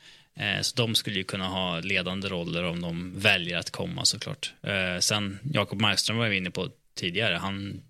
[0.62, 4.52] Så de skulle ju kunna ha ledande roller om de väljer att komma såklart.
[5.00, 7.34] Sen Jakob Markström var vi inne på tidigare.
[7.34, 7.82] Han,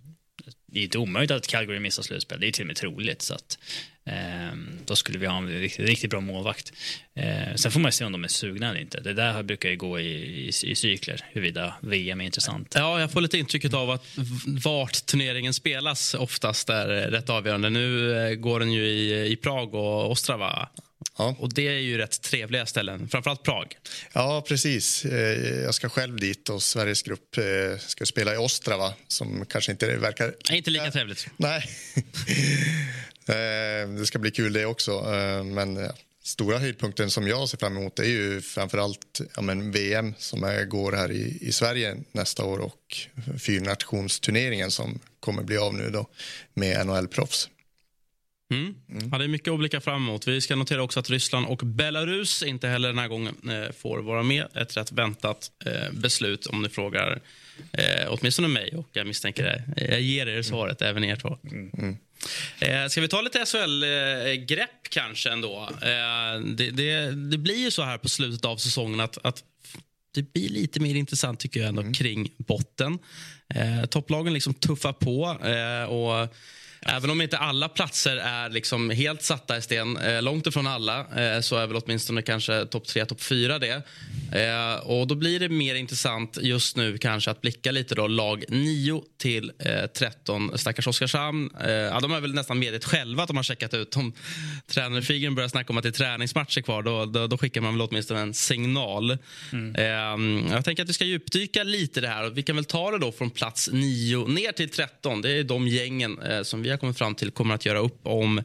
[0.67, 2.41] det är inte omöjligt att Calgary missar slutspel.
[2.41, 3.23] Det är till och med troligt.
[3.23, 3.59] Så att,
[4.85, 6.73] då skulle vi ha en riktigt, riktigt bra målvakt.
[7.15, 9.01] Ehm, sen får man se om de är sugna eller inte.
[9.01, 12.73] Det där brukar ju gå i, i, i cykler, huruvida VM är intressant.
[12.75, 14.05] Ja, jag får lite intrycket av att
[14.65, 17.71] vart turneringen spelas oftast är rätt avgörande.
[17.71, 20.69] Nu eh, går den ju i, i Prag och Ostrava.
[21.19, 21.37] Ja.
[21.39, 23.77] Och Det är ju rätt trevliga ställen, framförallt Prag.
[24.13, 25.05] Ja, precis.
[25.05, 29.73] Eh, jag ska själv dit och Sveriges grupp eh, ska spela i Ostrava som kanske
[29.73, 30.35] inte verkar...
[30.51, 31.27] Inte lika trevligt.
[31.37, 31.65] Nej.
[33.29, 34.93] Eh, det ska bli kul det också.
[34.93, 35.91] Eh, men
[36.23, 40.65] stora höjdpunkten som jag ser fram emot är ju framförallt ja, men VM som är,
[40.65, 42.97] går här i, i Sverige nästa år och
[43.39, 46.07] fyrnationsturneringen som kommer bli av nu då
[46.55, 47.49] med NHL-proffs.
[48.51, 48.75] Mm.
[48.91, 49.09] Mm.
[49.13, 50.29] Ja, det är mycket att blicka fram emot.
[50.29, 53.99] Vi ska notera också att Ryssland och Belarus inte heller den här gången eh, får
[53.99, 54.47] vara med.
[54.55, 57.21] Ett rätt väntat eh, beslut om ni frågar
[57.73, 59.85] eh, åtminstone mig och jag misstänker det.
[59.91, 60.91] Jag ger er svaret, mm.
[60.91, 61.39] även er två.
[61.45, 61.97] Mm.
[62.61, 65.69] Eh, ska vi ta lite SHL-grepp kanske ändå?
[65.83, 69.45] Eh, det, det, det, blir ju så här på slutet av säsongen att, att
[70.15, 71.95] det blir lite mer intressant tycker jag ändå mm.
[71.95, 72.99] kring botten.
[73.55, 75.39] Eh, topplagen liksom tuffar på.
[75.49, 76.35] Eh, och
[76.81, 80.99] Även om inte alla platser är liksom helt satta i sten, eh, långt ifrån alla,
[81.01, 83.83] eh, så är väl åtminstone kanske topp tre, topp fyra det.
[84.33, 88.45] Eh, och då blir det mer intressant just nu kanske att blicka lite då lag
[88.49, 89.53] 9 till
[89.99, 90.59] 13.
[90.59, 93.97] Stackars Oskarshamn, ja, de har väl nästan medgett själva att de har checkat ut.
[93.97, 94.13] Om
[94.67, 97.89] tränarfigen börjar snacka om att det är träningsmatcher kvar, då, då, då skickar man väl
[97.89, 99.19] åtminstone en signal.
[99.53, 100.47] Mm.
[100.51, 102.31] jag tänker att vi ska djupdyka lite i det här.
[102.31, 105.23] Vi kan väl ta det då från plats 9 ner till 13.
[105.23, 108.43] Det är de gängen som vi har kommit fram till kommer att göra upp om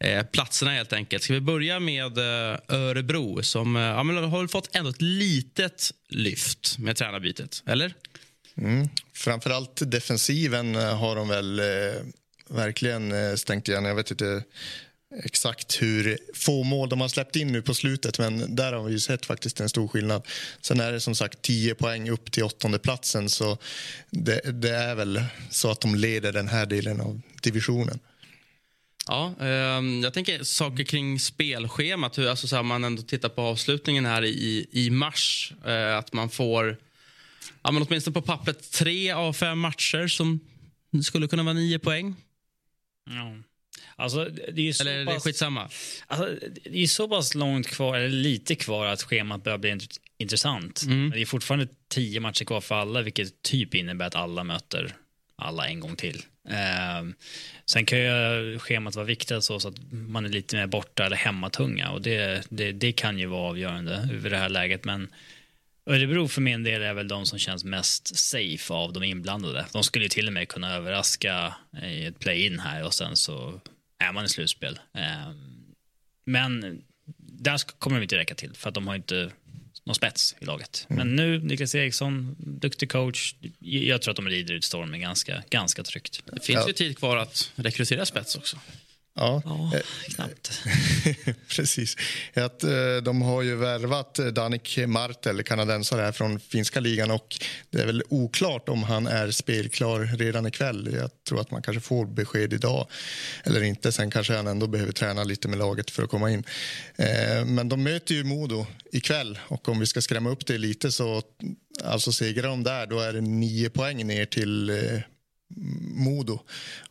[0.00, 1.22] eh, platserna helt enkelt.
[1.22, 6.78] Ska vi börja med eh, Örebro som eh, ja, har fått ändå ett litet lyft
[6.78, 7.94] med tränarbytet, eller?
[8.56, 8.88] Mm.
[9.14, 11.64] Framförallt defensiven eh, har de väl eh,
[12.48, 13.84] verkligen eh, stängt igen.
[13.84, 14.44] Jag vet inte
[15.14, 18.92] exakt hur få mål de har släppt in nu på slutet men där har vi
[18.92, 20.26] ju sett faktiskt en stor skillnad.
[20.60, 23.58] Sen är det som sagt 10 poäng upp till åttonde platsen så
[24.10, 27.98] det, det, är väl så att de leder den här delen av divisionen.
[29.08, 32.18] Ja, eh, jag tänker saker kring spelschemat.
[32.18, 35.52] Hur, alltså, så här, man ändå tittar på avslutningen här i, i mars.
[35.66, 36.76] Eh, att man får
[37.62, 40.40] ja, men åtminstone på pappret tre av fem matcher som
[41.04, 42.14] skulle kunna vara nio poäng.
[43.10, 43.36] Ja.
[43.96, 45.68] Alltså, det är så eller pass, det skitsamma?
[46.06, 46.34] Alltså,
[46.64, 49.78] det är så pass långt kvar, eller lite kvar, att schemat börjar bli
[50.18, 50.82] intressant.
[50.82, 51.00] Mm.
[51.00, 54.94] Men det är fortfarande tio matcher kvar för alla, vilket typ innebär att alla möter
[55.36, 56.22] alla en gång till.
[56.48, 57.08] Eh,
[57.66, 61.16] sen kan ju schemat vara viktigt så, så, att man är lite mer borta eller
[61.16, 64.84] hemmatunga och det, det, det kan ju vara avgörande över det här läget.
[64.84, 65.08] Men
[65.86, 69.66] Örebro för min del är väl de som känns mest safe av de inblandade.
[69.72, 73.60] De skulle till och med kunna överraska i ett play-in här och sen så
[73.98, 74.78] är man i slutspel.
[74.94, 75.74] Ehm,
[76.24, 76.82] men
[77.18, 79.30] där kommer de inte räcka till för att de har inte
[79.84, 80.86] någon spets i laget.
[80.90, 80.98] Mm.
[80.98, 83.34] Men nu, Niklas Eriksson, duktig coach.
[83.58, 86.22] Jag tror att de rider ut stormen ganska, ganska tryggt.
[86.32, 86.66] Det finns ja.
[86.66, 88.58] ju tid kvar att rekrytera spets också.
[89.16, 89.70] Ja, Ja,
[90.14, 90.62] knappt.
[91.48, 91.96] precis.
[92.34, 97.36] Att, eh, de har ju värvat eh, Danik Martel, kanadensare här från finska ligan och
[97.70, 100.94] det är väl oklart om han är spelklar redan ikväll.
[100.94, 102.86] Jag tror att man kanske får besked idag
[103.44, 103.92] eller inte.
[103.92, 106.44] Sen kanske han ändå behöver träna lite med laget för att komma in.
[106.96, 110.92] Eh, Men de möter ju Modo ikväll och om vi ska skrämma upp det lite
[110.92, 111.22] så
[111.84, 114.70] alltså segrar de där då är det nio poäng ner till
[115.94, 116.40] Modo.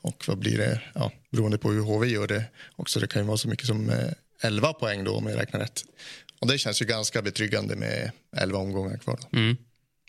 [0.02, 0.82] Och vad blir det?
[0.94, 2.44] Ja, beroende på hur HV gör det
[2.76, 3.00] också.
[3.00, 4.10] Det kan ju vara så mycket som eh,
[4.42, 5.82] 11 poäng då om jag räknar rätt.
[6.40, 9.20] Och det känns ju ganska betryggande med 11 omgångar kvar.
[9.32, 9.38] Då.
[9.38, 9.58] Mm.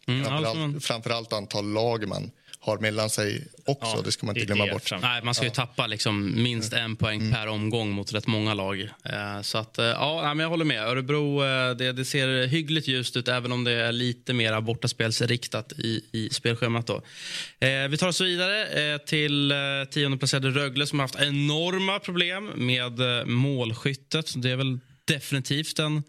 [0.09, 2.31] Mm, Framförallt, så man- framförallt antal lag man
[2.67, 3.97] har mellan sig också.
[3.97, 4.93] Ja, det ska man inte glömma det bort.
[5.03, 8.81] Nej, man ska ju tappa liksom minst en poäng per omgång mot rätt många lag.
[9.05, 10.83] Eh, Så att, eh, ja, men jag håller med.
[10.83, 15.73] Örebro eh, det, det ser hyggligt ljust ut även om det är lite mer bortaspelsriktat
[15.73, 16.87] i, i spelschemat.
[16.87, 17.03] Då.
[17.91, 19.57] Vi tar oss vidare till eh,
[19.91, 24.33] tionde placerade Rögle som har haft enorma problem med målskyttet.
[24.37, 26.03] Det är väl definitivt en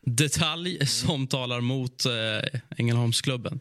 [0.00, 2.04] detalj som talar mot
[2.76, 3.60] Ängelholmsklubben.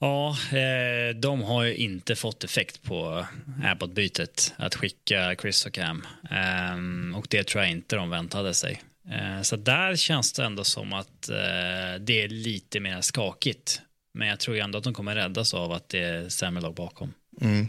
[0.00, 3.26] Ja, eh, de har ju inte fått effekt på
[3.64, 6.06] Abbott-bytet, att skicka Chris och Cam.
[6.30, 8.82] Ehm, och det tror jag inte de väntade sig.
[9.10, 13.80] Eh, så där känns det ändå som att eh, det är lite mer skakigt.
[14.14, 16.74] Men jag tror ju ändå att de kommer räddas av att det är sämre lag
[16.74, 17.14] bakom.
[17.40, 17.68] Mm.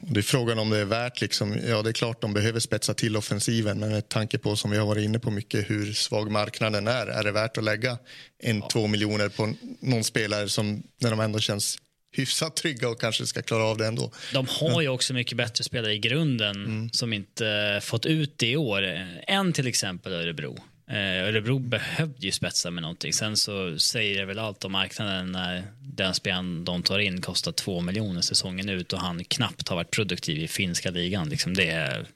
[0.00, 1.20] Det är frågan om det är värt.
[1.20, 4.70] Liksom, ja, det är klart de behöver spetsa till offensiven men med tanke på som
[4.70, 7.06] vi har varit inne på mycket hur svag marknaden är.
[7.06, 7.98] Är det värt att lägga
[8.42, 11.78] en, två miljoner på någon spelare som när de ändå känns
[12.16, 14.12] hyfsat trygga och kanske ska klara av det ändå.
[14.32, 18.56] De har ju också mycket bättre spelare i grunden som inte fått ut det i
[18.56, 18.82] år
[19.26, 20.58] än till exempel Örebro.
[20.86, 23.12] Eh, Örebro behövde ju spetsa med någonting.
[23.12, 27.52] Sen så säger det väl allt om marknaden när den spelaren de tar in kostar
[27.52, 31.28] två miljoner säsongen ut och han knappt har varit produktiv i finska ligan.
[31.28, 32.06] Liksom det är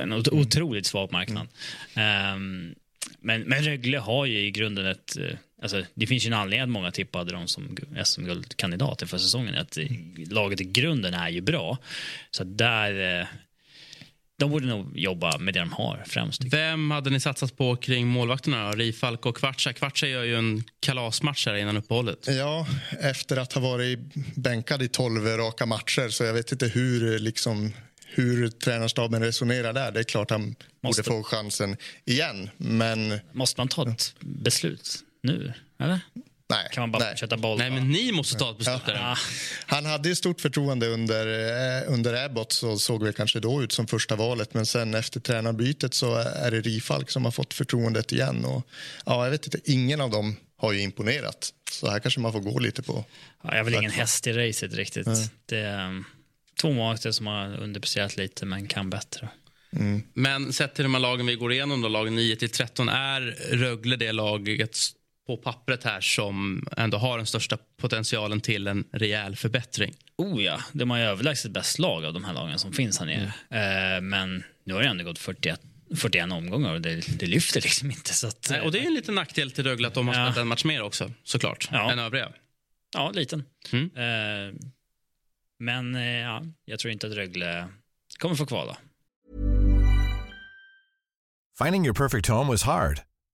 [0.00, 1.46] en ot- otroligt svag marknad.
[1.94, 2.74] Ehm,
[3.20, 5.16] men, men Rögle har ju i grunden ett...
[5.16, 9.18] eh, Alltså, det finns ju en anledning att många tippade dem som gu- SM-guldkandidater för
[9.18, 9.54] säsongen.
[9.54, 9.86] Att eh,
[10.30, 11.78] laget i grunden är ju bra.
[12.30, 13.26] Så där...
[14.38, 16.44] De borde nog jobba med det de har främst.
[16.44, 18.72] Vem hade ni satsat på kring målvakterna?
[18.72, 19.72] Rifalk och Kvartsa.
[19.72, 22.26] Kvartsa gör ju en kalasmatch här innan uppehållet.
[22.28, 22.66] Ja,
[23.00, 23.98] efter att ha varit
[24.34, 27.72] bänkad i 12 raka matcher så jag vet inte hur, liksom,
[28.06, 29.92] hur tränarstaben resonerar där.
[29.92, 31.02] Det är klart han Måste.
[31.02, 33.18] borde få chansen igen, men.
[33.32, 35.52] Måste man ta ett beslut nu?
[35.80, 36.00] Eller?
[36.48, 36.68] Nej.
[36.72, 37.12] Kan man bara nej.
[37.12, 37.58] fortsätta boll?
[37.58, 38.94] Nej, men ni måste ta ett beslut där.
[38.94, 39.16] Ja,
[39.66, 43.72] Han hade ju stort förtroende under, eh, under Abbott så såg det kanske då ut
[43.72, 48.12] som första valet men sen efter tränarbytet så är det Rifalk som har fått förtroendet
[48.12, 48.66] igen och
[49.06, 51.50] ja, jag vet inte, ingen av dem har ju imponerat.
[51.70, 53.04] Så här kanske man får gå lite på.
[53.42, 55.08] Ja, jag är väl ingen häst i racet riktigt.
[55.46, 56.04] Det är um,
[56.60, 59.28] två som har underpresterat lite men kan bättre.
[60.14, 63.20] Men sett till de här lagen vi går igenom, då, lagen 9 till 13, är
[63.50, 64.76] Rögle det laget
[65.28, 69.94] på pappret här som ändå har den största potentialen till en rejäl förbättring?
[70.16, 73.06] Oh ja, de har ju överlägset bäst lag av de här lagen som finns här
[73.06, 73.32] nere.
[73.96, 75.60] Eh, men nu har det ändå gått 41,
[75.96, 78.14] 41 omgångar och det, det lyfter liksom inte.
[78.14, 80.20] Så att, Nej, och det är en liten nackdel till Rögle att de har Ja.
[80.26, 81.92] spelat en match mer också, såklart, Ja.
[81.92, 82.28] än övriga.
[82.94, 83.44] Ja, liten.
[83.72, 83.84] Mm.
[83.96, 84.54] Eh,
[85.58, 87.68] men eh, ja, jag tror inte att Rögle
[88.18, 88.76] kommer få kvala.
[91.64, 93.00] Finding your perfect home was hard,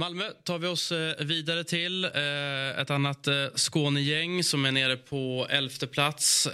[0.00, 2.04] Malmö tar vi oss eh, vidare till.
[2.04, 6.48] Eh, ett annat eh, Skånegäng som är nere på elfte plats.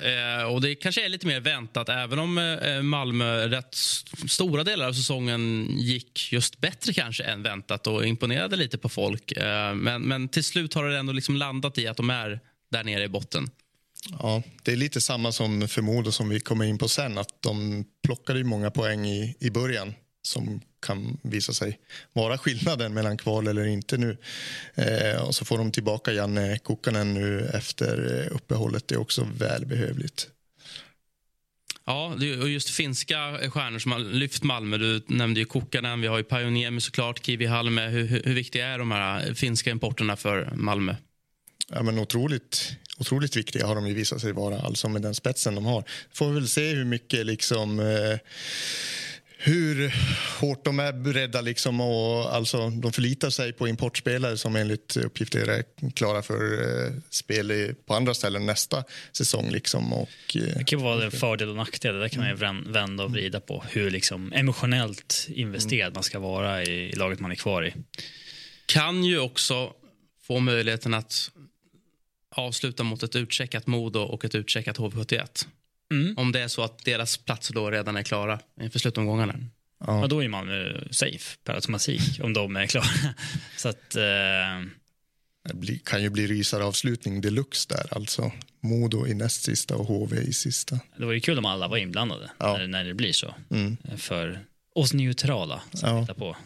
[0.50, 3.74] Och Det kanske är lite mer väntat, även om Malmö rätt
[4.28, 9.32] stora delar av säsongen gick just bättre kanske än väntat och imponerade lite på folk.
[9.74, 13.04] Men, men till slut har det ändå liksom landat i att de är där nere
[13.04, 13.50] i botten.
[14.10, 17.18] Ja, det är lite samma som för Modo som vi kommer in på sen.
[17.18, 19.94] Att de plockade många poäng i, i början
[20.26, 21.78] som kan visa sig
[22.12, 24.16] vara skillnaden mellan kval eller inte nu.
[24.74, 28.88] Eh, och så får de tillbaka Janne Kukkanen nu efter eh, uppehållet.
[28.88, 30.28] Det är också välbehövligt.
[31.84, 34.76] Ja, och just finska stjärnor som har lyft Malmö.
[34.78, 37.88] Du nämnde ju Kokkanen, vi har ju Pajoniemi såklart, Kivi Halme.
[37.88, 40.94] Hur, hur, hur viktiga är de här finska importerna för Malmö?
[41.68, 45.54] Ja, men otroligt, otroligt viktiga har de ju visat sig vara, alltså med den spetsen
[45.54, 45.84] de har.
[46.12, 47.80] Får vi väl se hur mycket liksom...
[47.80, 48.18] Eh,
[49.38, 49.94] hur
[50.40, 51.40] hårt de är beredda.
[51.40, 55.64] Liksom och, alltså, de förlitar sig på importspelare som enligt uppgifter är
[55.94, 56.34] klara för
[56.86, 59.50] eh, spel i, på andra ställen nästa säsong.
[59.50, 61.94] Liksom, och, eh, Det kan vara en fördel och nackdel.
[61.94, 63.64] Det där kan man ju vän- vända och vrida på.
[63.70, 67.74] Hur liksom emotionellt investerad man ska vara i, i laget man är kvar i.
[68.66, 69.72] Kan ju också
[70.26, 71.30] få möjligheten att
[72.30, 75.46] avsluta mot ett utcheckat Modo och ett utcheckat HV71.
[75.92, 76.14] Mm.
[76.18, 79.34] Om det är så att deras platser då redan är klara inför slutomgångarna.
[79.86, 82.84] Ja, då är Malmö safe per automatik om de är klara.
[83.56, 84.02] Så att, eh,
[85.54, 87.86] Det kan ju bli rysaravslutning deluxe där.
[87.96, 90.80] Alltså Modo i näst sista och HV i sista.
[90.96, 92.56] det vore ju kul om alla var inblandade Ja.
[92.58, 93.34] när, när det blir så.
[93.50, 93.76] Mm.
[93.96, 94.40] För
[94.74, 96.00] oss neutrala som Ja.
[96.00, 96.36] tittar på.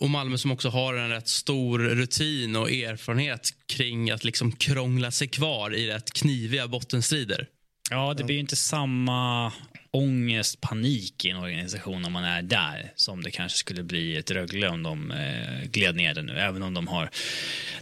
[0.00, 5.10] Och Malmö som också har en rätt stor rutin och erfarenhet kring att liksom krångla
[5.10, 7.46] sig kvar i rätt kniviga bottenstrider.
[7.90, 9.52] Ja, det blir ju inte samma
[9.90, 14.30] ångest, panik i en organisation om man är där som det kanske skulle bli ett
[14.30, 16.38] Rögle om de eh, gled ner det nu.
[16.38, 17.10] Även om de har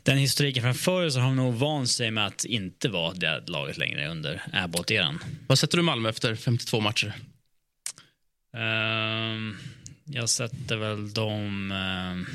[0.02, 3.44] den historiken från förr så har de nog vant sig med att inte vara det
[3.46, 5.18] laget längre under Abbott-eran.
[5.46, 7.14] Vad sätter du Malmö efter 52 matcher?
[8.56, 9.56] Ehm,
[10.04, 11.72] jag sätter väl dem...
[11.72, 12.26] ehm,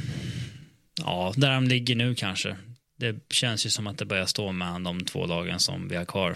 [1.02, 2.56] ja, där de ligger nu kanske.
[2.98, 6.06] Det känns ju som att det börjar stå mellan de två lagen som vi har
[6.06, 6.36] kvar.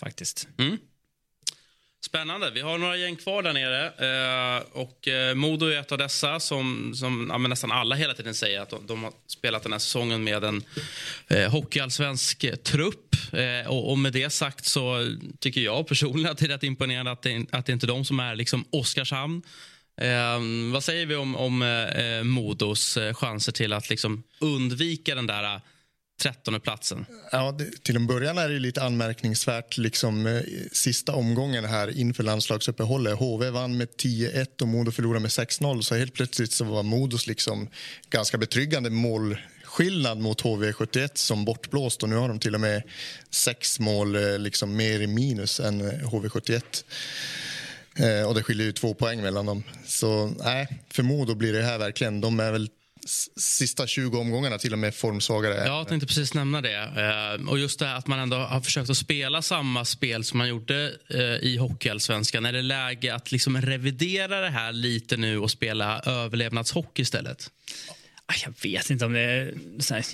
[0.00, 0.48] Faktiskt.
[0.58, 0.78] Mm.
[2.06, 2.50] Spännande.
[2.50, 3.86] Vi har några gäng kvar där nere.
[3.86, 8.14] Eh, och eh, Modo är ett av dessa som, som ja, men nästan alla hela
[8.14, 10.62] tiden säger att de, de har spelat den här säsongen med en
[11.28, 13.16] eh, hockeyallsvensk eh, trupp.
[13.32, 17.10] Eh, och, och med det sagt så tycker jag personligen att det är rätt imponerande
[17.10, 19.42] att det, att det inte är de som är liksom Oskarshamn.
[20.00, 20.40] Eh,
[20.72, 25.54] vad säger vi om, om eh, Modos eh, chanser till att liksom undvika den där
[25.54, 25.60] eh,
[26.22, 27.06] trettonde platsen?
[27.32, 29.78] Ja, det, till en början är det lite anmärkningsvärt.
[29.78, 30.42] Liksom, eh,
[30.72, 33.18] sista omgången här inför landslagsuppehållet.
[33.18, 35.82] HV vann med 10-1 och Modo förlorade med 6-0.
[35.82, 37.68] Så helt plötsligt så var Modos liksom
[38.10, 42.02] ganska betryggande målskillnad mot HV71 som bortblåst.
[42.02, 42.82] Och nu har de till och med
[43.30, 46.62] sex mål eh, liksom, mer i minus än eh, HV71.
[47.96, 49.62] Eh, och det skiljer ju två poäng mellan dem.
[49.86, 52.20] Så nej, för Modo blir det här verkligen...
[52.20, 52.68] De är väl
[53.36, 55.54] sista 20 omgångarna till och med formsvagare.
[55.54, 57.38] Ja, jag tänkte precis nämna det.
[57.38, 60.38] Eh, och just det här att man ändå har försökt att spela samma spel som
[60.38, 62.46] man gjorde eh, i Hockeyallsvenskan.
[62.46, 67.50] Är det läge att liksom revidera det här lite nu och spela överlevnadshockey istället?
[68.26, 69.54] Ah, Jag vet inte om det är...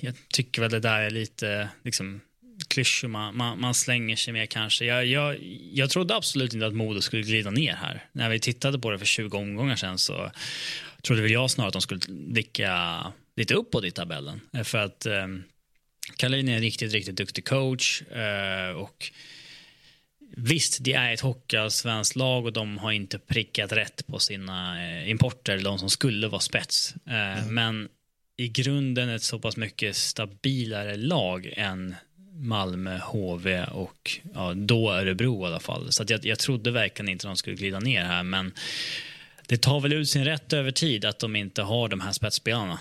[0.00, 2.20] Jag tycker väl det där är lite liksom,
[2.68, 4.84] klyschor man, man, man slänger sig med kanske.
[4.84, 5.36] Jag, jag,
[5.72, 8.04] jag trodde absolut inte att Modo skulle glida ner här.
[8.12, 10.30] När vi tittade på det för 20 omgångar sen så
[11.02, 13.02] trodde väl jag snarare att de skulle vicka
[13.36, 14.40] lite uppåt i tabellen.
[14.52, 15.26] Eh, För att eh,
[16.16, 19.12] Kalin är en riktigt, riktigt duktig coach eh, och
[20.36, 25.10] Visst, det är ett hockeyallsvenskt lag och de har inte prickat rätt på sina eh,
[25.10, 26.94] importer, de som skulle vara spets.
[27.06, 27.88] Eh, Men
[28.36, 31.94] i grunden ett så pass mycket stabilare lag än
[32.32, 35.92] Malmö, HV och ja, då Örebro i alla fall.
[35.92, 38.52] Så jag, jag trodde verkligen inte de skulle glida ner här, men
[39.50, 42.78] det tar väl ut sin rätt över tid att de inte har de här spetsspelarna.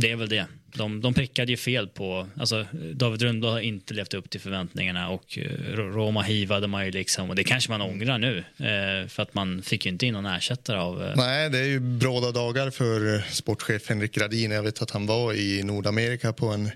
[0.00, 0.46] Det är väl det.
[0.74, 2.28] De, de prickade ju fel på...
[2.36, 5.42] Alltså, David Rundblad har inte levt upp till förväntningarna och eh,
[5.74, 7.30] Ro- Roma hivade man ju liksom.
[7.30, 8.38] Och det kanske man ångrar nu.
[8.38, 11.02] Eh, för att man fick ju inte in någon ersättare av...
[11.04, 14.50] Eh, Nej, det är ju bråda dagar för sportchef Henrik Gradin.
[14.50, 16.70] Jag vet att han var i Nordamerika på en,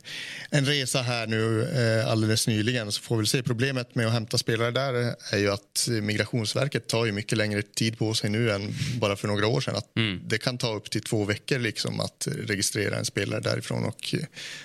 [0.50, 1.68] en resa här nu
[2.06, 2.92] alldeles nyligen.
[2.92, 3.42] Så får vi se.
[3.42, 7.98] Problemet med att hämta spelare där är ju att Migrationsverket tar ju mycket längre tid
[7.98, 9.76] på sig nu än bara för några år sedan.
[9.76, 9.88] Att
[10.24, 13.84] Det kan ta upp till två veckor liksom att registrera en spelare därifrån.
[13.84, 14.14] Och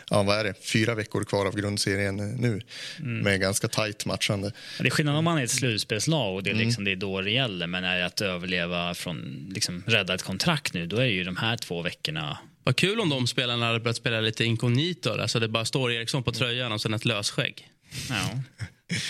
[0.09, 0.53] ja, vad är det?
[0.61, 2.61] Fyra veckor kvar av grundserien nu
[2.97, 4.51] med ganska tajt matchande.
[4.79, 7.21] Det är skillnad om man är ett slutspelslag och det är, liksom, det är då
[7.21, 7.67] det gäller.
[7.67, 11.23] Men är det att överleva från, liksom, rädda ett kontrakt nu, då är det ju
[11.23, 15.21] de här två veckorna Vad kul om de spelarna hade börjat spela lite inkognito.
[15.21, 17.67] Alltså det bara står Eriksson på tröjan och sen ett lösskägg.
[18.09, 18.29] Ja.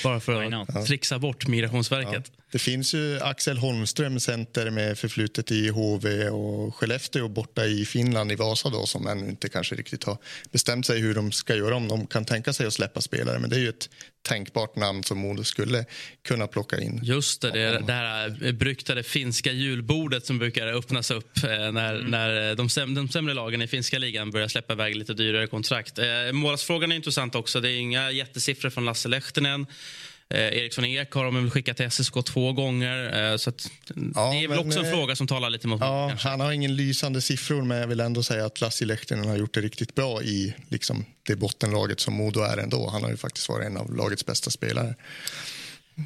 [0.03, 2.31] Bara för att trixa bort Migrationsverket.
[2.51, 8.31] Det finns ju Axel Holmström, center med förflutet i HV och Skellefteå borta i Finland,
[8.31, 10.17] i Vasa då, som ännu inte kanske riktigt har
[10.51, 13.39] bestämt sig hur de ska göra om de kan tänka sig att släppa spelare.
[13.39, 13.89] Men det är ju ett
[14.21, 15.85] tänkbart namn som Modo skulle
[16.27, 16.99] kunna plocka in.
[17.03, 22.55] Just det, det, det här beryktade finska julbordet som brukar öppnas upp eh, när, när
[22.55, 25.99] de, säm, de sämre lagen i finska ligan börjar släppa iväg lite dyrare kontrakt.
[25.99, 27.61] Eh, målsfrågan är intressant också.
[27.61, 29.65] Det är inga jättesiffror från Lasse Lehtinen.
[30.33, 33.31] Eh, Eriksson Ek har de väl skickat till SSK två gånger.
[33.31, 33.71] Eh, så att,
[34.15, 36.27] Ja, det är väl också en eh, fråga som talar lite mot Ja, kanske.
[36.27, 39.53] han har ingen lysande siffror, men jag vill ändå säga att Lassi Lehtinen har gjort
[39.53, 42.89] det riktigt bra i liksom, det bottenlaget som Modo är ändå.
[42.89, 44.95] Han har ju faktiskt varit en av lagets bästa spelare.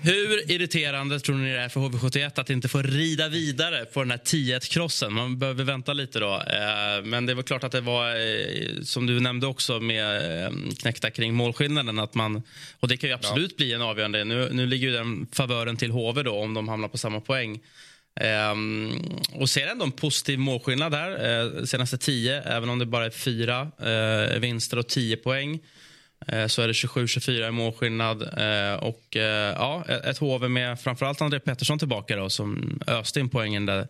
[0.02, 4.12] Hur irriterande tror ni det är för HV71 att inte få rida vidare på den
[4.12, 5.14] här 10-1-krossen?
[5.14, 6.34] Man behöver vänta lite då.
[6.34, 10.52] Eh, men det var klart att det var, eh, som du nämnde också, med eh,
[10.80, 12.00] knäckta kring målskillnaden.
[12.00, 12.44] Att man,
[12.80, 13.58] och det kan ju absolut ja.
[13.58, 14.24] bli en avgörande.
[14.24, 17.60] Nu, nu ligger ju den favören till HV då, om de hamnar på samma poäng.
[18.52, 21.44] Um, och ser ändå en positiv målskillnad här.
[21.46, 25.60] Uh, senaste tio, även om det bara är fyra uh, vinster och tio poäng.
[26.34, 28.22] Uh, så är det 27-24 i målskillnad.
[28.80, 29.16] och
[29.56, 33.88] ja, ett HV med framförallt André Pettersson tillbaka då, som öste in poängen där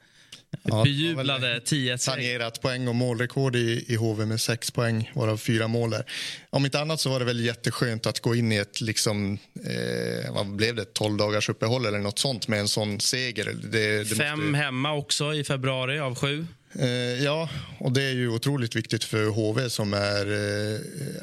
[0.61, 5.67] Ja, Bejublade 10 Tangerat poäng och målrekord i, i HV med sex poäng, varav fyra
[5.67, 6.05] mål där.
[6.49, 10.33] Om inte annat så var det väl jätteskönt att gå in i ett, liksom, eh,
[10.33, 13.55] vad blev det, 12 dagars uppehåll eller något sånt med en sån seger.
[13.63, 14.57] Det, det Fem måste...
[14.57, 16.45] hemma också i februari av sju.
[16.79, 17.49] Eh, ja,
[17.79, 20.79] och det är ju otroligt viktigt för HV som är eh,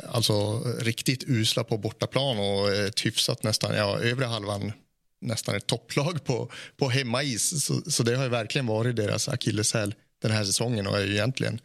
[0.08, 4.72] alltså riktigt usla på bortaplan och ett hyfsat nästan, ja, övre halvan
[5.20, 7.64] nästan ett topplag på, på hemmais.
[7.64, 11.12] Så, så det har ju verkligen varit deras akilleshäl den här säsongen och är ju
[11.12, 11.60] egentligen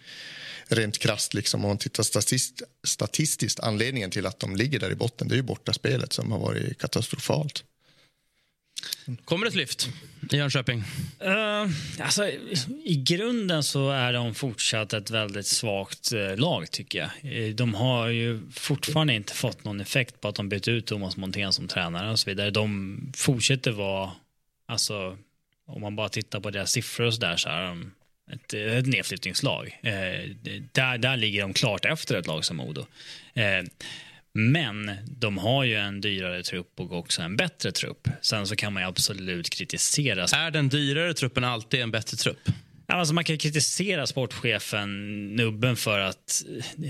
[0.68, 4.96] rent krasst liksom, om man tittar statist, statistiskt anledningen till att de ligger där i
[4.96, 7.64] botten det är ju bortaspelet som har varit katastrofalt.
[9.26, 9.90] Kommer det ett lyft
[10.32, 10.84] i Jönköping?
[11.26, 12.28] Uh, alltså,
[12.84, 17.48] I grunden så är de fortsatt ett väldigt svagt uh, lag, tycker jag.
[17.48, 21.18] Eh, de har ju fortfarande inte fått någon effekt på att de bytt ut Thomas
[21.18, 22.52] Montén som tränare och så vidare.
[22.52, 24.12] De fortsätter vara,
[24.66, 25.18] alltså,
[25.68, 27.92] om man bara tittar på deras siffror och så där, så är de
[28.32, 29.66] ett, ett nedflyttningslag.
[29.66, 30.36] Uh,
[30.72, 32.86] där, där ligger de klart efter ett lag som Modo.
[34.38, 38.08] Men de har ju en dyrare trupp och också en bättre trupp.
[38.22, 40.24] Sen så kan man absolut kritisera.
[40.24, 42.40] Är den dyrare truppen alltid en bättre trupp?
[42.88, 46.44] Alltså man kan kritisera sportchefen Nubben för att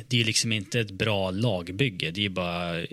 [0.08, 2.12] det är liksom inte ett bra lagbygge.
[2.12, 2.86] Det är bara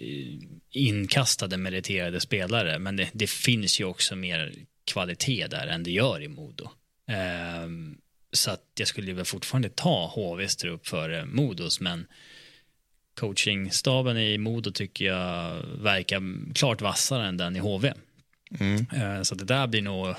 [0.70, 2.78] inkastade meriterade spelare.
[2.78, 4.52] Men det, det finns ju också mer
[4.84, 6.70] kvalitet där än det gör i Modo.
[7.64, 7.98] Um,
[8.32, 12.06] så att jag skulle väl fortfarande ta HVs trupp före Modos, men
[13.14, 16.22] coachingstaben i Modo tycker jag verkar
[16.54, 17.92] klart vassare än den i HV.
[18.60, 18.86] Mm.
[18.94, 20.14] Eh, så det där blir nog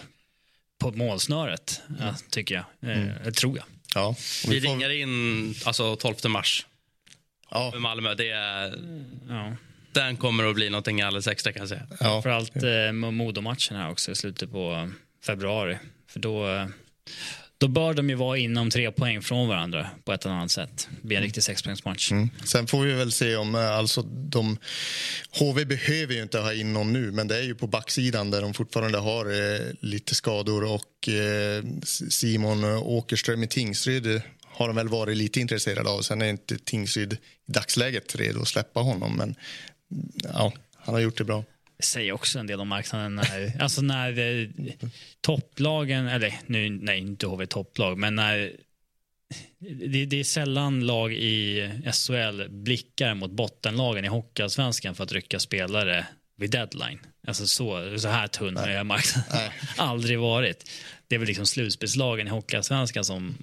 [0.79, 2.13] på målsnöret, mm.
[2.29, 2.91] tycker jag.
[2.91, 3.33] Eh, mm.
[3.33, 3.65] tror jag.
[3.95, 4.15] Ja.
[4.47, 4.91] Vi, vi får...
[4.91, 6.65] in alltså 12 mars.
[7.49, 7.69] Ja.
[7.71, 8.13] Med Malmö.
[8.13, 8.79] Det är...
[9.29, 9.55] Ja.
[9.91, 11.87] Den kommer att bli något alldeles extra kan jag säga.
[11.89, 11.95] Ja.
[11.97, 14.89] Framförallt eh, Modo-matchen här också i slutet på
[15.25, 15.77] februari.
[16.07, 16.67] För då eh,
[17.63, 20.87] då bör de ju vara inom tre poäng från varandra på ett eller annat sätt.
[21.01, 21.27] Det blir en mm.
[21.27, 22.11] riktig sexpoängsmatch.
[22.11, 22.29] Mm.
[22.45, 24.57] Sen får vi väl se om, eh, alltså de,
[25.39, 28.41] HV behöver ju inte ha in någon nu, men det är ju på backsidan där
[28.41, 31.63] de fortfarande har eh, lite skador och eh,
[32.09, 36.01] Simon Åkerström i Tingsryd har de väl varit lite intresserade av.
[36.01, 39.35] Sen är inte Tingsryd i dagsläget redo att släppa honom, men
[40.33, 41.43] ja, han har gjort det bra
[41.83, 43.15] säger också en del om marknaden.
[43.15, 44.47] När, alltså när eh,
[45.21, 48.51] topplagen, eller nu, nej inte HV topplag, men när
[49.59, 55.39] det, det, är sällan lag i SHL blickar mot bottenlagen i Hockeyallsvenskan för att rycka
[55.39, 56.07] spelare
[56.37, 56.99] vid deadline.
[57.27, 60.69] Alltså så, så här tunn har marknaden aldrig varit.
[61.07, 63.37] Det är väl liksom slutspelslagen i Hockeyallsvenskan som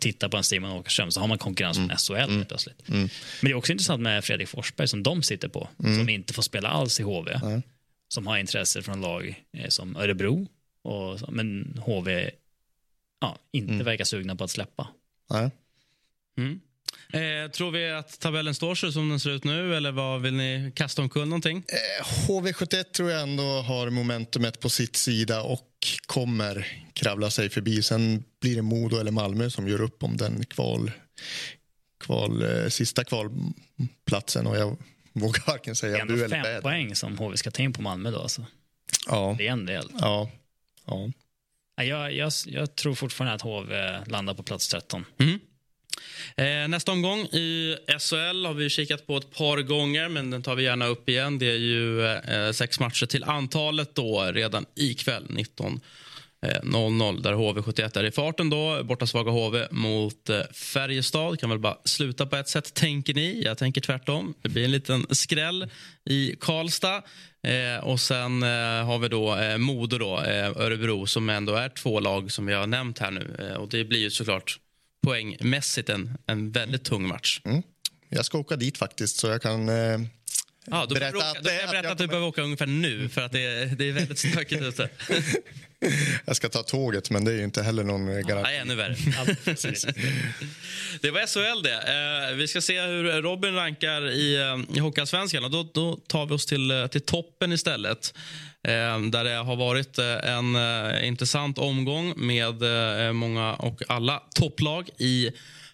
[0.00, 1.96] tittar på en Simon Åkerström så har man konkurrens från mm.
[1.96, 2.44] SHL mm.
[2.44, 2.88] plötsligt.
[2.88, 3.00] Mm.
[3.00, 3.08] Men
[3.40, 5.98] det är också intressant med Fredrik Forsberg som de sitter på, mm.
[5.98, 7.40] som inte får spela alls i HV
[8.12, 10.48] som har intresse från lag eh, som Örebro,
[10.82, 12.30] och, men HV
[13.20, 13.84] ja, inte mm.
[13.84, 14.88] verkar sugna på att släppa.
[15.30, 15.50] Nej.
[16.38, 16.60] Mm.
[17.12, 20.34] Eh, tror vi att tabellen står sig som den ser ut nu eller vad vill
[20.34, 21.64] ni kasta omkull någonting?
[21.68, 25.68] Eh, HV71 tror jag ändå har momentumet på sitt sida och
[26.06, 27.82] kommer kravla sig förbi.
[27.82, 30.90] Sen blir det Modo eller Malmö som gör upp om den kval,
[32.04, 34.76] kval, eh, sista kvalplatsen och jag
[35.12, 36.42] vågar varken säga bu eller bä.
[36.42, 38.46] fem poäng som HV ska ta in på Malmö då alltså.
[39.06, 39.34] Ja.
[39.38, 39.88] Det är en del.
[39.98, 40.30] Ja.
[40.86, 41.10] ja.
[41.76, 45.04] Jag, jag, jag tror fortfarande att HV landar på plats 13.
[45.18, 45.40] Mm.
[46.36, 50.54] Eh, nästa omgång i SHL har vi kikat på ett par gånger, men den tar
[50.54, 51.38] vi gärna upp igen.
[51.38, 55.80] Det är ju eh, sex matcher till antalet då redan ikväll 19
[56.46, 58.84] Eh, 0-0 där HV71 är i farten då.
[58.84, 61.40] Bortasvaga HV mot eh, Färjestad.
[61.40, 63.42] Kan väl bara sluta på ett sätt, tänker ni.
[63.44, 64.34] Jag tänker tvärtom.
[64.42, 65.70] Det blir en liten skräll
[66.04, 67.02] i Karlstad.
[67.42, 71.68] Eh, och sen eh, har vi då eh, Modo, då, eh, Örebro, som ändå är
[71.68, 73.36] två lag som vi har nämnt här nu.
[73.38, 74.58] Eh, och det blir ju såklart
[75.06, 77.40] poängmässigt en, en väldigt tung match.
[77.44, 77.62] Mm.
[78.08, 80.00] Jag ska åka dit faktiskt, så jag kan eh,
[80.70, 83.20] Ja, då berätta, att, då jag berätta att, att, du behöver åka ungefär nu för
[83.20, 84.88] att det är, det är väldigt stökigt ute.
[86.24, 88.50] jag ska ta tåget, men det är ju inte heller någon garanti.
[88.50, 88.94] Nej, ännu värre.
[91.00, 92.30] det var SHL det.
[92.30, 95.50] Eh, vi ska se hur Robin rankar i, eh, i Hockeyallsvenskan.
[95.50, 98.14] Då, då tar vi oss till, eh, till toppen istället.
[99.10, 100.56] Där det har varit en
[101.04, 102.54] intressant omgång med
[103.14, 105.30] många och alla topplag i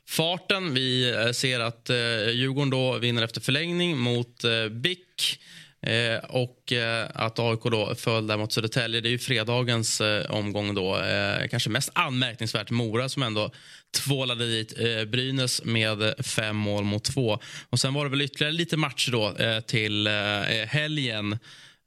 [0.09, 0.75] farten.
[0.75, 1.97] Vi eh, ser att eh,
[2.31, 5.41] Djurgården då vinner efter förlängning mot eh, BIK.
[5.83, 9.01] Eh, och eh, att AIK då föll där mot Södertälje.
[9.01, 10.99] Det är ju fredagens eh, omgång då.
[10.99, 13.51] Eh, kanske mest anmärkningsvärt Mora som ändå
[13.91, 17.39] tvålade dit eh, Brynäs med fem mål mot två.
[17.71, 20.13] Och sen var det väl ytterligare lite matcher då eh, till eh,
[20.51, 21.39] eh helgen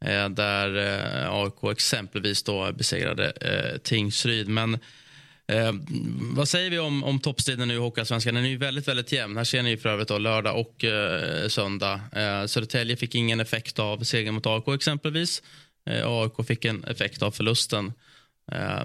[0.06, 4.48] eh, där eh, AIK exempelvis då besegrade eh, Tingsryd.
[4.48, 4.80] Men
[5.52, 5.74] Eh,
[6.36, 8.36] vad säger vi om, om toppstriden nu i Hockeyallsvenskan?
[8.36, 9.38] Den är ju väldigt, väldigt jämn.
[9.38, 12.02] Här ser ni för övrigt då, lördag och eh, söndag.
[12.16, 15.42] Eh, Södertälje fick ingen effekt av segern mot AIK exempelvis.
[15.90, 17.94] Eh, AIK fick en effekt av förlusten.
[18.52, 18.84] Eh,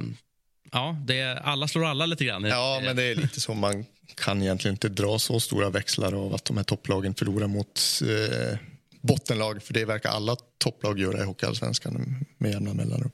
[0.72, 2.44] ja, det är, alla slår alla lite grann.
[2.44, 3.54] Ja, men det är lite så.
[3.54, 7.80] Man kan egentligen inte dra så stora växlar av att de här topplagen förlorar mot
[8.02, 8.58] eh,
[9.00, 9.62] bottenlag.
[9.62, 13.10] För det verkar alla topplag göra i Hockeyallsvenskan med jämna mellanrum.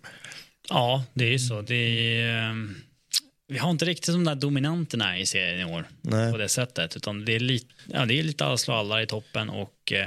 [0.68, 1.62] Ja, det är ju så.
[1.62, 2.54] Det är, eh,
[3.52, 6.32] vi har inte riktigt de där dominanterna i serien i år Nej.
[6.32, 6.96] på det sättet.
[6.96, 9.50] Utan det är lite, ja, det är lite alla slår alla i toppen.
[9.50, 10.06] Och, eh,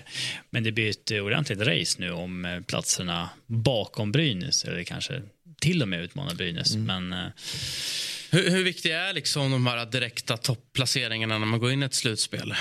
[0.50, 4.66] men det blir ett ordentligt race nu om eh, platserna bakom Brynäs.
[4.66, 5.22] Eller kanske
[5.60, 6.76] till och med utmanar Brynäs.
[6.76, 7.26] Men eh,
[8.32, 11.94] Hur, hur viktiga är liksom de här direkta topplaceringarna när man går in i ett
[11.94, 12.54] slutspel?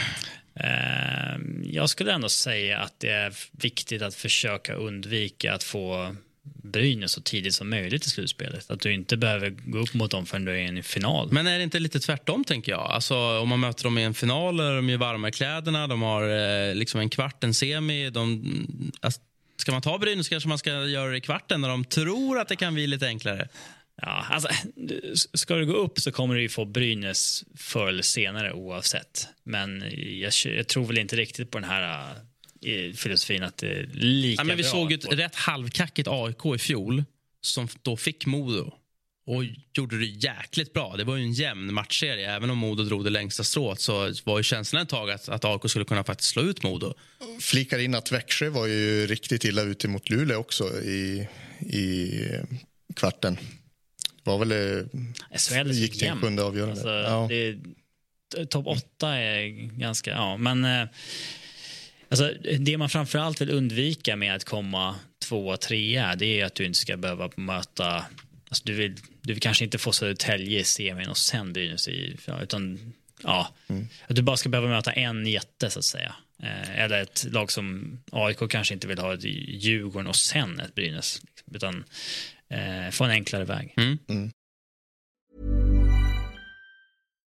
[0.55, 6.17] Eh, jag skulle ändå säga att det är viktigt att försöka undvika att få
[6.75, 8.71] Brynäs så tidigt som möjligt i slutspelet.
[8.71, 11.29] Att du inte behöver gå upp mot dem förrän du är i en final.
[11.33, 12.81] Men är det inte lite tvärtom, tänker jag?
[12.81, 16.03] Alltså, om man möter dem i en final, är de ju varma i kläderna, de
[16.03, 18.11] har eh, liksom en kvart, en semi.
[18.11, 18.45] De,
[19.01, 19.21] alltså,
[19.57, 22.49] ska man ta Brynäs kanske man ska göra det i kvarten när de tror att
[22.49, 23.49] det kan bli lite enklare.
[24.03, 24.49] Ja, alltså,
[25.35, 29.29] ska du gå upp så kommer du få Brynäs förr eller senare oavsett.
[29.45, 32.15] Men jag, jag tror väl inte riktigt på den här
[32.97, 34.71] filosofin att det är lika Ja, men vi bra.
[34.73, 37.05] såg ju ett på- rätt halvkackigt AIK i fjol
[37.41, 38.73] som då fick Modo
[39.27, 39.45] och
[39.75, 40.97] gjorde det jäkligt bra.
[40.97, 42.35] Det var ju en jämn matchserie.
[42.37, 45.45] Även om Modo drog det längsta strået så var ju känslan ett tag att, att
[45.45, 46.95] AIK skulle kunna faktiskt slå ut Modo.
[47.41, 51.29] Flikar in att Växjö var ju riktigt illa ute mot Luleå också i,
[51.61, 52.21] i
[52.97, 53.35] kvarten.
[54.25, 54.53] Det var väl...
[54.53, 54.85] eh,
[55.39, 56.23] SHL gick till jämnt.
[56.23, 56.73] sjunde avgörande.
[56.73, 58.45] Alltså, ja.
[58.47, 59.47] Topp åtta är
[59.79, 60.11] ganska...
[60.11, 60.65] Ja, men...
[60.65, 60.89] eh,
[62.15, 64.97] Alltså, det man framförallt vill undvika med att komma
[65.29, 68.05] tvåa, trea det är att du inte ska behöva möta...
[68.49, 72.17] Alltså, du, vill, du vill kanske inte få Södertälje i semin och sen Brynäs i...
[72.43, 72.93] Utan,
[73.23, 73.55] ja,
[74.07, 76.15] att du bara ska behöva möta en jätte, så att säga.
[76.43, 80.75] Eh, eller ett lag som AIK kanske inte vill ha ett Djurgården och sen ett
[80.75, 81.23] Brynäs.
[81.23, 81.85] Liksom, utan
[82.49, 83.75] eh, få en enklare väg.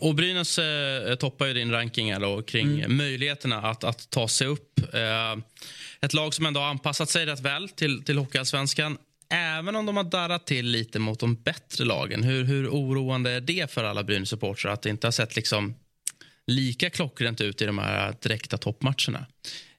[0.00, 4.94] Och Brynäs eh, toppar ju din ranking då, kring möjligheterna att, att ta sig upp.
[4.94, 5.36] Eh,
[6.00, 8.98] ett lag som ändå har anpassat sig rätt väl till, till Hockeyallsvenskan.
[9.32, 12.22] Även om de har darrat till lite mot de bättre lagen.
[12.22, 15.74] Hur, hur oroande är det för alla Brynäs-supportrar att det inte har sett liksom
[16.46, 19.26] lika klockrent ut i de här direkta toppmatcherna?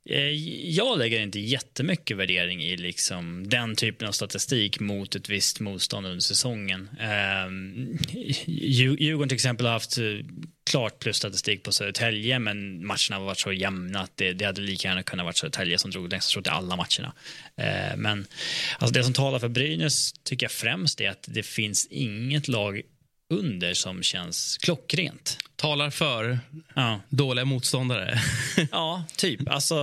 [0.09, 0.29] Eh,
[0.75, 6.05] jag lägger inte jättemycket värdering i liksom den typen av statistik mot ett visst motstånd
[6.05, 6.89] under säsongen.
[6.99, 7.97] Ehm,
[8.45, 13.51] Djurgården till exempel har haft klart klart plusstatistik på Södertälje men matcherna har varit så
[13.51, 16.49] jämna att det, det hade lika gärna kunnat vara Södertälje som drog längst strået i
[16.49, 17.13] alla matcherna.
[17.57, 18.25] Eh, men
[18.79, 22.81] alltså det som talar för Brynäs tycker jag främst är att det finns inget lag
[23.31, 25.37] under som känns klockrent.
[25.55, 26.39] Talar för
[26.75, 28.19] Ja, dåliga motståndare.
[28.71, 29.49] ja typ.
[29.49, 29.75] Alltså,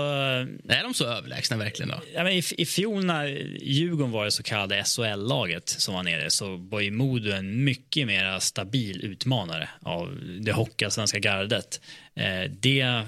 [0.69, 1.89] är de så överlägsna verkligen?
[1.89, 2.01] då?
[2.15, 3.27] Ja, men i, I fjol när
[3.63, 8.07] Djurgården var det så kallade SHL-laget som var nere så var ju Modo en mycket
[8.07, 11.81] mer stabil utmanare av det hockeyallsvenska gardet.
[12.15, 13.05] Eh, det,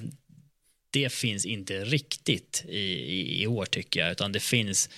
[0.91, 4.91] det finns inte riktigt i, i, i år tycker jag, utan det finns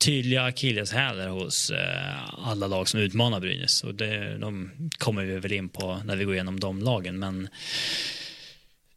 [0.00, 3.84] tydliga akilleshälar hos eh, alla lag som utmanar Brynäs.
[3.84, 7.18] Och det, de kommer vi väl in på när vi går igenom de lagen.
[7.18, 7.48] Men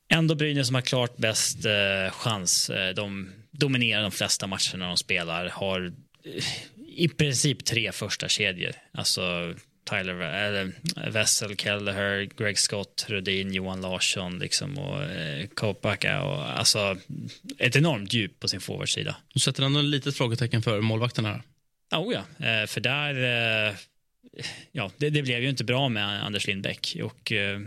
[0.10, 2.70] ändå Brynäs som har klart bäst eh, chans.
[2.70, 5.50] Eh, de dominerar de flesta matcherna de spelar.
[5.50, 5.94] Har
[6.24, 6.44] eh,
[6.88, 8.72] i princip tre första kedjor.
[8.92, 9.54] Alltså
[9.84, 10.72] Tyler eller
[11.12, 16.24] Wessel, Kelleher, Greg Scott, Rudin, Johan Larsson liksom, och eh, Kopaka.
[16.24, 16.98] Och, alltså,
[17.58, 19.16] ett enormt djup på sin forwardsida.
[19.34, 21.42] Du sätter ändå ett litet frågetecken för målvakten här.
[21.96, 23.16] Oh, ja, eh, för där...
[23.68, 23.76] Eh,
[24.72, 26.98] ja, det, det, blev ju inte bra med Anders Lindbäck.
[27.04, 27.60] Och eh,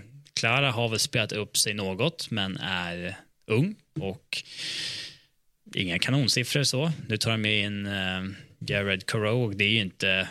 [0.72, 4.42] har väl spelat upp sig något, men är ung och
[5.74, 6.92] inga kanonsiffror så.
[7.08, 8.24] Nu tar de in eh,
[8.58, 10.28] Jared Corot det är ju inte,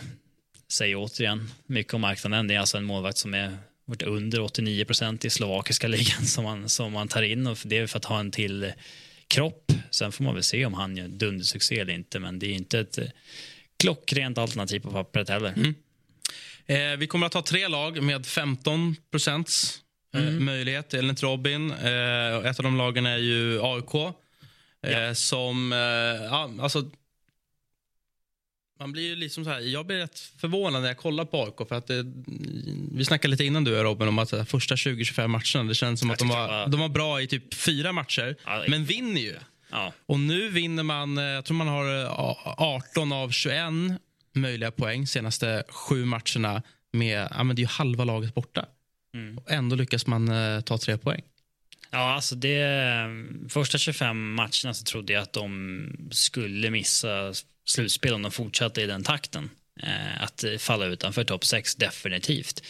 [0.75, 2.47] säger återigen, mycket om marknaden.
[2.47, 6.43] Det är alltså en målvakt som är varit under 89 procent i slovakiska ligan som
[6.43, 8.73] man, som man tar in och det är för att ha en till
[9.27, 9.71] kropp.
[9.91, 12.79] Sen får man väl se om han gör dundersuccé eller inte, men det är inte
[12.79, 12.99] ett
[13.79, 15.53] klockrent alternativ på pappret heller.
[15.57, 15.75] Mm.
[16.65, 19.79] Eh, vi kommer att ha tre lag med 15 procents
[20.15, 20.45] eh, mm.
[20.45, 21.71] möjlighet enligt Robin.
[21.71, 23.95] Eh, ett av de lagen är ju AIK.
[24.83, 25.15] Eh, ja.
[25.15, 25.77] Som, eh,
[26.25, 26.91] ja, alltså
[28.79, 31.67] man blir ju liksom så här, jag blir rätt förvånad när jag kollar på AIK.
[31.67, 32.05] För att det,
[32.91, 36.11] vi snackade lite innan du Robin om att de första 20-25 matcherna, det känns som
[36.11, 39.35] att de var, de var bra i typ fyra matcher, ja, men vinner ju.
[39.71, 39.93] Ja.
[40.05, 41.85] Och nu vinner man, eh, jag tror man har
[42.57, 43.55] 18 av 21
[44.33, 46.61] möjliga poäng senaste sju matcherna
[46.93, 48.65] med, ja men det är ju halva laget borta.
[49.13, 49.37] Mm.
[49.37, 51.21] Och ändå lyckas man uh, ta tre poäng.
[51.91, 53.07] Ja, alltså det,
[53.49, 57.33] första 25 matcherna så trodde jag att de skulle missa
[57.65, 59.49] slutspel om de fortsatte i den takten.
[59.83, 62.63] Eh, att falla utanför topp 6, definitivt.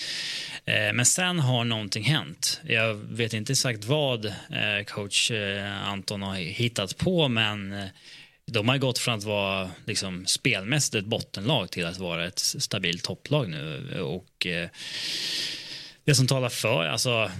[0.65, 2.61] Eh, men sen har någonting hänt.
[2.63, 7.85] Jag vet inte exakt vad eh, coach eh, Anton har hittat på, men eh,
[8.51, 13.03] de har gått från att vara liksom, spelmässigt ett bottenlag till att vara ett stabilt
[13.03, 13.99] topplag nu.
[14.01, 14.69] Och eh,
[16.03, 17.31] det som talar för, alltså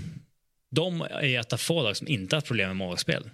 [0.71, 3.29] de är ett av få lag som inte har problem med målvaktsspel.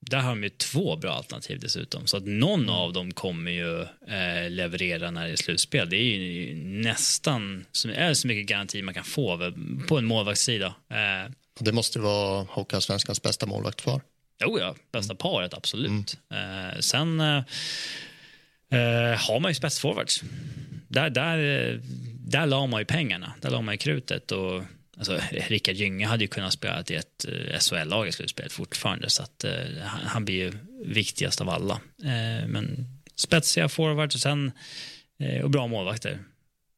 [0.00, 2.06] Där har de ju två bra alternativ dessutom.
[2.06, 2.74] Så att någon mm.
[2.74, 5.90] av dem kommer ju eh, leverera när det är slutspel.
[5.90, 9.52] Det är ju nästan är så mycket garanti man kan få
[9.88, 10.66] på en målvaktssida.
[10.66, 14.00] Eh, det måste vara Hockeyallsvenskans bästa målvaktspar.
[14.42, 16.18] Jo, ja, bästa paret, absolut.
[16.30, 16.70] Mm.
[16.70, 17.20] Eh, sen
[19.18, 20.22] har man ju spetsforwards.
[20.88, 21.80] Där, där,
[22.18, 24.32] där la man ju pengarna, där la man ju krutet.
[24.32, 24.62] Och
[25.00, 29.22] Alltså, Rickard Gynge hade ju kunnat spela i ett eh, SHL-lag i slutspelet fortfarande så
[29.22, 30.52] att uh, han, han, blir ju
[30.84, 31.74] viktigast av alla.
[31.74, 32.86] Uh, men
[33.16, 34.52] spetsiga forwards och sen
[35.42, 36.18] och bra målvakter.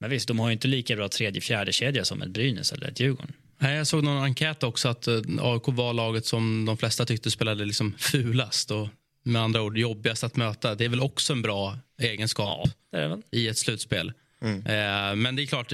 [0.00, 2.88] Men visst, de har ju inte lika bra tredje, fjärde kedja som ett Brynäs eller
[2.88, 3.32] ett Djurgården.
[3.58, 7.64] Nej, jag såg någon enkät också att AIK var laget som de flesta tyckte spelade
[7.64, 8.88] liksom fulast och
[9.22, 10.74] med andra ord jobbigast att möta.
[10.74, 14.12] Det är väl också en bra egenskap ja, i ett slutspel.
[14.42, 14.66] Mm.
[14.66, 15.72] Eh, men det är klart,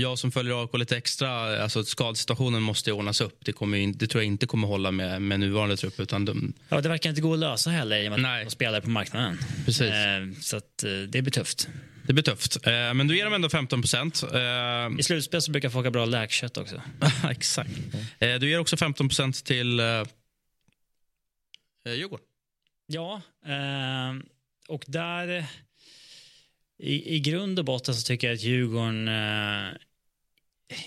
[0.00, 3.44] jag som följer AIK lite extra, alltså skadsituationen måste ordnas upp.
[3.44, 6.00] Det, kommer in, det tror jag inte kommer hålla med, med nuvarande trupp.
[6.00, 6.52] Utan de...
[6.68, 8.90] ja, det verkar inte gå att lösa heller i och med att de spelar på
[8.90, 9.38] marknaden.
[9.64, 9.90] Precis.
[9.90, 11.68] Eh, så att, eh, det blir tufft.
[12.06, 12.66] Det blir tufft.
[12.66, 14.24] Men du ger dem ändå 15 procent.
[14.98, 16.82] I slutspel så brukar folk ha bra läkkött också.
[17.30, 17.70] Exakt.
[18.20, 18.40] Mm.
[18.40, 19.80] Du ger också 15 procent till
[21.86, 22.26] Djurgården.
[22.86, 23.22] Ja,
[24.68, 25.46] och där
[26.82, 29.74] i, i grund och botten så tycker jag att Djurgården eh,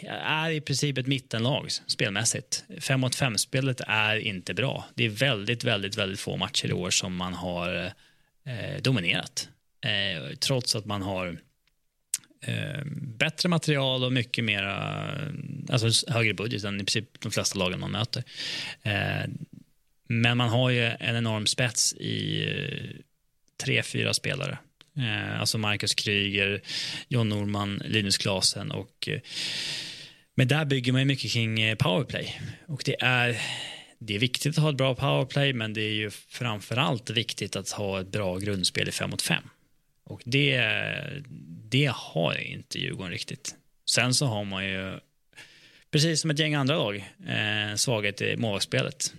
[0.10, 2.66] är i princip ett mittenlag spelmässigt.
[2.80, 4.86] 5 mot 5-spelet är inte bra.
[4.96, 7.92] Det är väldigt, väldigt, väldigt få matcher i år som man har
[8.46, 9.50] eh, dominerat.
[9.82, 11.38] Eh, trots att man har
[12.42, 12.86] eh,
[13.18, 15.08] bättre material och mycket mera,
[15.70, 18.24] alltså högre budget än i princip de flesta lagen man möter.
[18.82, 19.30] Eh,
[20.08, 23.02] men man har ju en enorm spets i eh,
[23.58, 24.58] tre, fyra spelare
[24.98, 26.62] Eh, alltså Marcus Kryger,
[27.08, 29.20] John Norman, Linus Klasen och eh,
[30.36, 33.42] men där bygger man mycket kring eh, powerplay och det är
[34.00, 37.70] det är viktigt att ha ett bra powerplay men det är ju framförallt viktigt att
[37.70, 39.44] ha ett bra grundspel i 5 mot 5.
[40.04, 40.62] Och det,
[41.70, 43.56] det har inte Djurgården riktigt.
[43.90, 45.00] Sen så har man ju,
[45.92, 46.96] precis som ett gäng andra lag,
[47.28, 49.14] eh, svaghet i målvaktsspelet.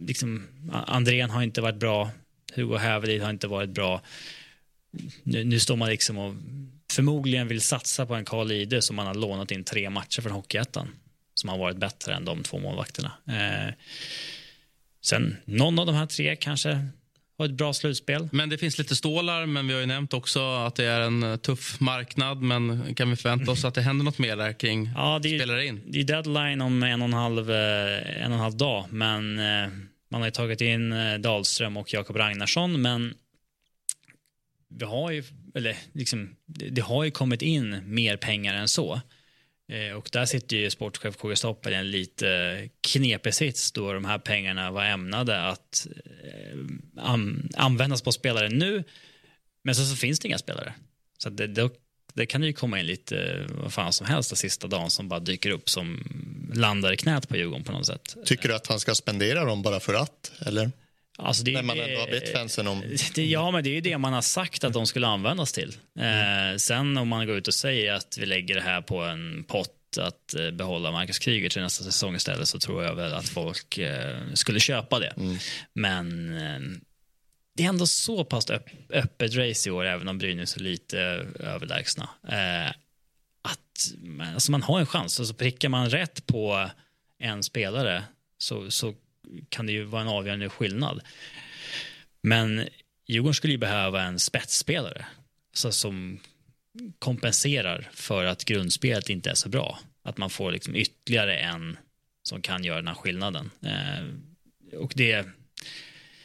[0.00, 2.10] Liksom, Andrén har inte varit bra,
[2.54, 4.02] Hugo Hävelid har inte varit bra
[5.22, 6.34] nu, nu står man liksom och
[6.92, 10.32] förmodligen vill satsa på en Karl Ide som man har lånat in tre matcher från
[10.32, 10.88] Hockeyettan
[11.34, 13.12] som har varit bättre än de två målvakterna.
[13.28, 13.74] Eh,
[15.04, 16.88] sen någon av de här tre kanske
[17.38, 18.28] har ett bra slutspel.
[18.32, 21.22] Men det finns lite stålar, men vi har ju nämnt också att det är en
[21.22, 22.42] eh, tuff marknad.
[22.42, 25.38] Men kan vi förvänta oss att det händer något mer där kring ja, det är,
[25.38, 25.82] spelare in?
[25.86, 29.38] Det är deadline om en och en halv, eh, en och en halv dag, men
[29.38, 29.68] eh,
[30.08, 33.14] man har ju tagit in Dahlström och Jakob Ragnarsson, men
[34.78, 35.24] vi har ju,
[35.54, 39.00] eller liksom, det, det, har ju kommit in mer pengar än så.
[39.72, 44.04] Eh, och där sitter ju sportchef KG Stoppel i en lite knepig sits då de
[44.04, 45.86] här pengarna var ämnade att
[46.96, 47.14] eh,
[47.56, 48.84] användas på spelare nu.
[49.62, 50.74] Men så, så finns det inga spelare.
[51.18, 51.70] Så det, det,
[52.14, 55.20] Det kan ju komma in lite vad fan som helst den sista dagen som bara
[55.20, 56.04] dyker upp som
[56.54, 58.16] landar i knät på Djurgården på något sätt.
[58.24, 60.32] Tycker du att han ska spendera dem bara för att?
[60.38, 60.70] Eller?
[61.18, 62.82] Alltså det, När man ändå har bett fansen om...
[63.14, 65.76] Det, ja, men det är ju det man har sagt att de skulle användas till.
[65.98, 69.44] Eh, sen om man går ut och säger att vi lägger det här på en
[69.44, 73.28] pott att eh, behålla Marcus Kryger till nästa säsong istället så tror jag väl att
[73.28, 75.12] folk eh, skulle köpa det.
[75.72, 76.60] Men eh,
[77.56, 80.98] det är ändå så pass öpp, öppet race i år, även om Brynäs är lite
[81.40, 82.08] överlägsna.
[82.28, 82.70] Eh,
[83.42, 83.94] att
[84.34, 85.20] alltså man har en chans.
[85.20, 86.70] Alltså prickar man rätt på
[87.18, 88.04] en spelare
[88.38, 88.94] så, så
[89.48, 91.00] kan det ju vara en avgörande skillnad.
[92.22, 92.68] Men
[93.06, 95.06] Djurgården skulle ju behöva en spetsspelare
[95.52, 96.20] så som
[96.98, 99.78] kompenserar för att grundspelet inte är så bra.
[100.02, 101.78] Att man får liksom ytterligare en
[102.22, 103.50] som kan göra den här skillnaden.
[103.62, 105.26] Eh, och det,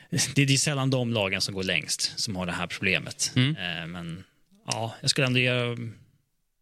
[0.09, 3.33] det, det är sällan de lagen som går längst som har det här problemet.
[3.57, 4.23] Eh, men
[4.67, 5.77] ja, jag skulle ändå göra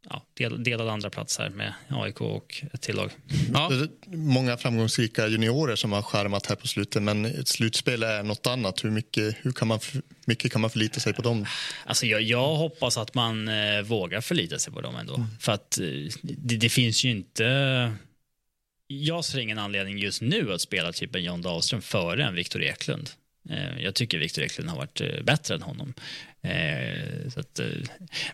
[0.10, 3.12] ja, del, delad andra plats här med AIK och ett till lag.
[3.54, 3.72] Ja.
[4.06, 8.84] Många framgångsrika juniorer som har skärmat här på slutet men ett slutspel är något annat.
[8.84, 9.80] Hur mycket, hur kan man,
[10.26, 11.46] mycket kan man förlita sig på dem?
[11.86, 15.26] Alltså jag, jag hoppas att man eh, vågar förlita sig på dem ändå.
[15.40, 15.86] För att eh,
[16.22, 17.94] det, det finns ju inte...
[18.88, 22.64] Jag ser ingen anledning just nu att spela typ en John Dahlström före en Viktor
[22.64, 23.10] Eklund.
[23.50, 25.94] Eh, jag tycker Viktor Eklund har varit eh, bättre än honom.
[26.42, 27.66] Eh, så att, eh,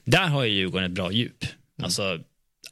[0.03, 1.45] där har ju Djurgården ett bra djup.
[1.81, 2.19] Alltså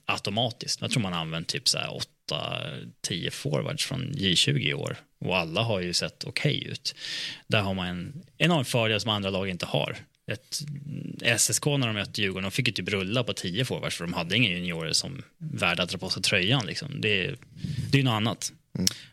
[0.05, 0.81] automatiskt.
[0.81, 4.95] Jag tror man har använt typ så här 8-10 forwards från J20 i år.
[5.19, 6.95] Och alla har ju sett okej ut.
[7.47, 9.97] Där har man en enorm fördel som andra lag inte har.
[10.31, 10.61] Ett,
[11.39, 14.13] SSK när de mötte Djurgården, de fick ju typ rulla på 10 forwards för de
[14.13, 16.65] hade inga juniorer som värda att dra på sig tröjan.
[16.65, 17.01] Liksom.
[17.01, 17.35] Det, är-
[17.91, 18.53] det är ju något annat.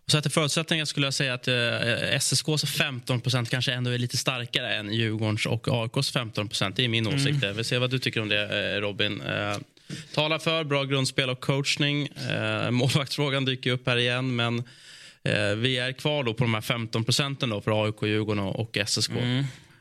[0.05, 4.17] Och så till förutsättningar skulle jag säga att eh, SSKs 15% kanske ändå är lite
[4.17, 7.45] starkare än Djurgårdens och AIKs 15 Det är min åsikt.
[7.55, 9.21] Vi ser vad du tycker om det, eh, Robin.
[9.21, 9.57] Eh,
[10.15, 12.07] talar för bra grundspel och coachning.
[12.07, 14.59] Eh, målvaktsfrågan dyker upp här igen, men
[15.25, 18.79] eh, vi är kvar då på de här 15 procenten då för AIK, Djurgården och,
[18.87, 19.13] SSK.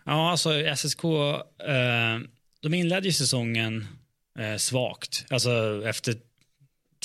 [0.06, 2.20] Ja, alltså SSK, eh,
[2.62, 3.88] de inledde ju säsongen
[4.58, 5.26] svagt.
[5.30, 6.16] Alltså efter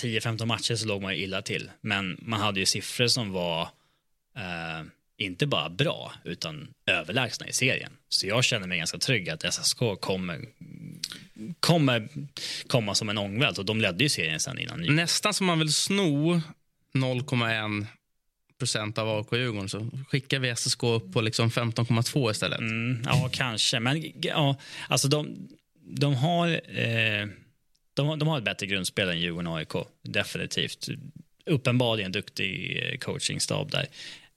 [0.02, 1.70] 10-15 matcher så låg man ju illa till.
[1.80, 3.62] Men man hade ju siffror som var
[4.36, 4.86] eh,
[5.18, 7.92] inte bara bra, utan överlägsna i serien.
[8.08, 10.40] Så jag känner mig ganska trygg att SSK kommer,
[11.60, 12.08] kommer
[12.66, 13.58] komma som en ångvält.
[13.58, 14.80] Och de ledde ju serien sen innan.
[14.80, 16.40] ny- Nästan som man vill sno
[16.94, 17.86] 0,1
[18.58, 22.58] procent av AIK och Djurgården så skickar vi SSK upp på liksom 15,2 istället.
[22.58, 23.80] Mm, ja, kanske.
[23.80, 24.56] Men ja,
[24.88, 25.48] alltså de,
[25.80, 26.48] de har...
[26.78, 27.26] Eh,
[27.94, 29.72] de, de har ett bättre grundspel än Djurgården och AIK.
[30.02, 30.88] Definitivt.
[31.46, 33.86] Uppenbarligen duktig eh, coachingstab där.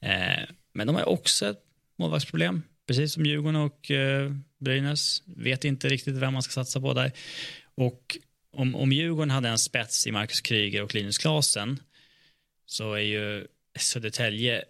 [0.02, 0.44] Eh,
[0.74, 1.64] men de har också ett
[1.98, 2.64] målvaktsproblem.
[2.88, 5.24] Precis som Djurgården och eh, Brynäs.
[5.26, 7.12] Vet inte riktigt vem man ska satsa på där.
[7.76, 8.18] Och
[8.52, 11.80] om, om Djurgården hade en spets i Marcus Kryger och Linus Klasen
[12.66, 13.48] så är ju
[13.80, 14.64] Södertälje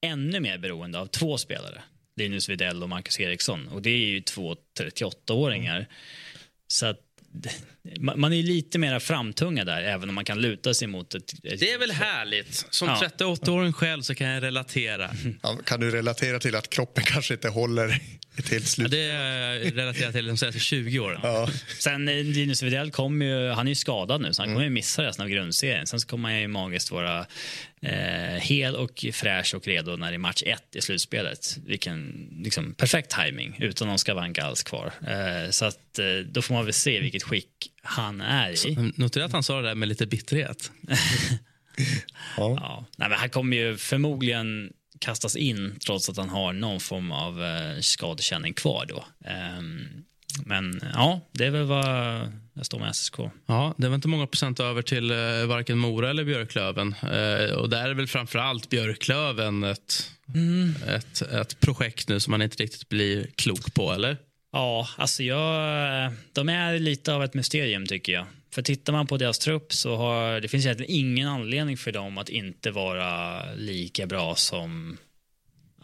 [0.00, 1.82] ännu mer beroende av två spelare.
[2.16, 3.68] Linus Widell och Marcus Eriksson.
[3.68, 5.86] Och det är ju två 38-åringar.
[6.66, 7.00] Så att
[8.16, 11.32] man är lite mer framtungad där, även om man kan luta sig mot ett...
[11.32, 12.66] ett Det är väl härligt.
[12.70, 13.02] Som Ja.
[13.18, 15.10] 38-åring själv så kan jag relatera.
[15.42, 18.00] Ja, Kan du relatera till att kroppen kanske inte håller
[18.38, 18.90] ett helt Ja, slut?
[18.90, 21.48] det är relaterat till de senaste 20 åren.
[21.78, 24.70] Sen eh, Linus Widell kommer ju, han är ju skadad nu, så han kommer ju
[24.70, 25.86] missa resten av grundserien.
[25.86, 27.26] Sen så kommer han ju magiskt vara
[27.82, 31.56] eh, hel och fräsch och redo när det är match ett i slutspelet.
[31.66, 34.92] Vilken liksom, perfekt timing utan någon skavank alls kvar.
[35.06, 37.48] Eh, så att, eh, då får man väl se vilket skick
[37.82, 38.92] han är i.
[38.96, 40.70] Notera att han sa det där med lite bitterhet.
[42.36, 42.84] Ja.
[42.96, 47.44] Nej, men han kommer ju förmodligen kastas in trots att han har någon form av
[47.44, 49.04] eh, skadekänning kvar då.
[49.24, 49.88] Ehm,
[50.44, 51.86] men ja, det är väl vad
[52.54, 53.18] jag står med SSK.
[53.46, 56.94] Ja, det var inte många procent över till eh, varken Mora eller Björklöven.
[57.02, 60.10] Eh, och där är väl framför allt Björklöven ett,
[60.86, 64.16] ett, ett projekt nu som man inte riktigt blir klok på, eller?
[64.52, 68.26] Ja, alltså jag, eh, de är lite av ett mysterium tycker jag.
[68.50, 72.18] För tittar man på deras trupp så har det finns egentligen ingen anledning för dem
[72.18, 74.98] att inte vara lika bra som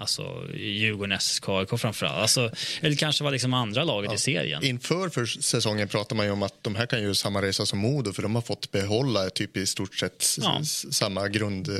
[0.03, 2.17] alltså, Djurgården, SSK, AIK framförallt.
[2.19, 2.51] Alltså,
[2.81, 4.65] eller kanske var liksom andra laget i serien.
[4.65, 7.79] Inför för säsongen pratar man ju om att de här kan göra samma resa som
[7.79, 10.61] Modo för de har fått behålla typ i stort sett Ja.
[10.91, 11.69] samma grund.
[11.69, 11.77] eh,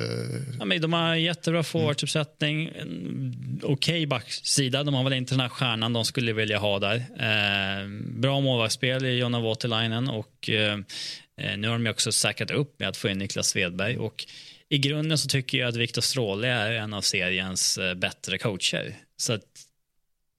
[0.59, 4.83] Ja, men de har jättebra forwardsuppsättning, en okej backsida.
[4.85, 6.97] De har väl inte den här stjärnan de skulle vilja ha där.
[6.97, 7.89] Eh,
[8.21, 10.79] bra målvaktsspel i Jonna Voutilainen och eh,
[11.41, 13.99] eh, nu har de ju också säkrat upp med att få in Niklas Svedberg.
[13.99, 14.25] Och
[14.73, 18.97] I grunden så tycker jag att Viktor Stråle är en av seriens eh, bättre coacher.
[19.17, 19.45] Så att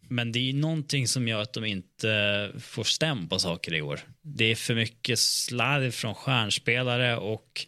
[0.10, 4.00] Men det är någonting som gör att de inte får stäm på saker i år.
[4.22, 7.66] Det är för mycket slarv från stjärnspelare och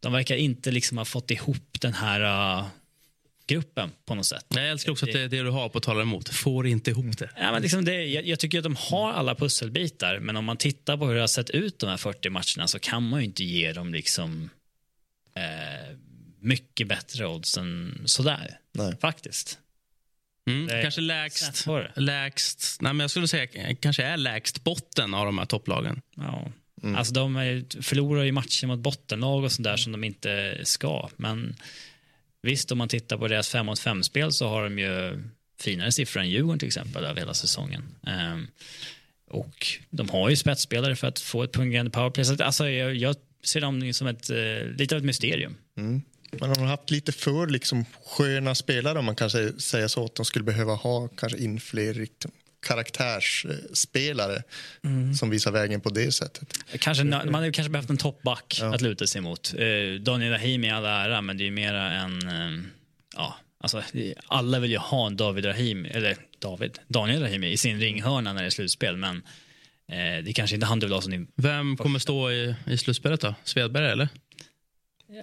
[0.00, 2.20] de verkar inte liksom ha fått ihop den här
[2.60, 2.66] uh,
[3.46, 4.46] gruppen på något sätt.
[4.48, 6.28] Jag älskar också att det är det du har på att tala emot.
[6.28, 7.30] Får inte ihop det.
[7.36, 10.56] Ja, men liksom det jag, jag, tycker att de har alla pusselbitar, men om man
[10.56, 13.26] tittar på hur det har sett ut de här 40 matcherna så kan man ju
[13.26, 14.50] inte ge dem liksom
[15.34, 15.96] eh,
[16.40, 18.58] mycket bättre odds än sådär.
[18.72, 18.96] Nej.
[19.00, 19.58] Faktiskt.
[20.46, 21.66] Mm, kanske lägst,
[21.96, 26.02] lägst, nej men jag skulle säga kanske är lägst botten av de här topplagen.
[26.16, 26.52] Ja.
[26.82, 26.96] Mm.
[26.96, 31.08] Alltså de är, förlorar ju matcher mot bottenlag och sådär som de inte ska.
[31.16, 31.56] Men
[32.42, 35.22] visst, om man tittar på deras 5 mot 5-spel så har de ju
[35.60, 37.82] finare siffror än Djurgården till exempel över hela säsongen.
[38.32, 38.48] Um,
[39.30, 42.24] och de har ju spetsspelare för att få ett fungerande powerplay.
[42.40, 45.56] Alltså, jag, jag ser dem som ett, uh, lite av ett mysterium.
[45.76, 46.02] Mm.
[46.40, 49.30] Man har haft lite för liksom, sköna spelare om man kan
[49.60, 50.04] säga så.
[50.04, 52.30] Att de skulle behöva ha kanske in fler liksom,
[52.66, 54.42] karaktärsspelare
[54.84, 55.14] mm.
[55.14, 56.58] som visar vägen på det sättet.
[56.78, 58.74] Kanske, man hade kanske behövt en toppback ja.
[58.74, 59.54] att luta sig mot.
[59.54, 62.28] Eh, Daniel Rahimi i all ära, men det är mera en...
[62.28, 62.64] Eh,
[63.16, 63.82] ja, alltså,
[64.26, 68.40] alla vill ju ha en David Rahimi, eller David, Daniel Rahimi i sin ringhörna när
[68.40, 69.22] det är slutspel, men
[69.90, 73.20] eh, det kanske inte han du vill ha som Vem kommer stå i, i slutspelet
[73.20, 73.34] då?
[73.44, 74.08] Svedberg eller?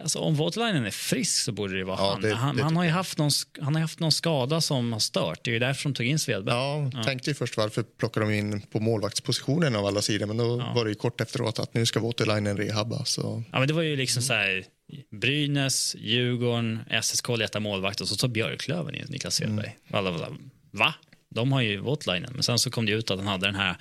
[0.01, 2.21] Alltså, om Voutilainen är frisk så borde det vara ja, han.
[2.21, 4.99] Det, han, det han, har ju haft någon, han har haft någon skada som har
[4.99, 5.39] stört.
[5.43, 6.55] Det är ju därför de tog in Svedberg.
[6.55, 7.03] Ja, ja.
[7.03, 10.25] tänkte ju först varför plockade de in på målvaktspositionen av alla sidor.
[10.25, 10.73] Men då ja.
[10.75, 13.05] var det ju kort efteråt att nu ska Voutilainen rehabba.
[13.05, 13.43] Så.
[13.51, 14.65] Ja, men det var ju liksom så här.
[15.11, 19.77] Brynäs, Djurgården, SSK letar målvakt och så tar Björklöven in Niklas Svedberg.
[19.89, 19.99] Mm.
[19.99, 20.37] Alla var
[20.71, 20.93] va?
[21.29, 22.31] De har ju Voutilainen.
[22.33, 23.77] Men sen så kom det ut att han hade den här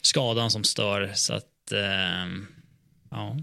[0.00, 1.10] skadan som stör.
[1.14, 2.26] Så att, eh,
[3.10, 3.36] ja.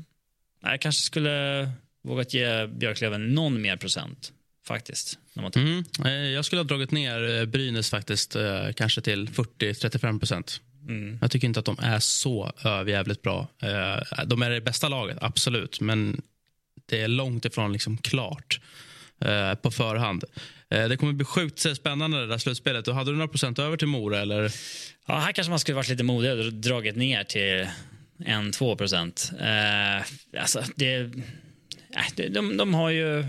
[0.62, 1.70] Jag kanske skulle
[2.02, 4.32] vågat ge Björklöven någon mer procent.
[4.68, 5.20] Faktiskt.
[5.56, 5.84] Mm.
[6.06, 10.62] Eh, jag skulle ha dragit ner eh, Brynäs faktiskt eh, kanske till 40-35 procent.
[10.88, 11.18] Mm.
[11.22, 13.48] Jag tycker inte att de är så överjävligt bra.
[14.26, 15.82] De är det bästa laget, absolut.
[15.82, 16.22] Men
[16.86, 18.62] det är långt ifrån liksom klart
[19.62, 20.24] på förhand.
[20.70, 22.88] Eh, det kommer bli sjukt spännande det där slutspelet.
[22.88, 24.20] Och hade du några procent över till Mora?
[24.20, 24.52] Eller?
[25.06, 27.68] Ja, här kanske man skulle varit lite modigare och dragit ner till
[28.18, 29.32] 1-2 procent.
[29.40, 31.12] Eh, alltså, det
[32.16, 33.26] de, de, de har ju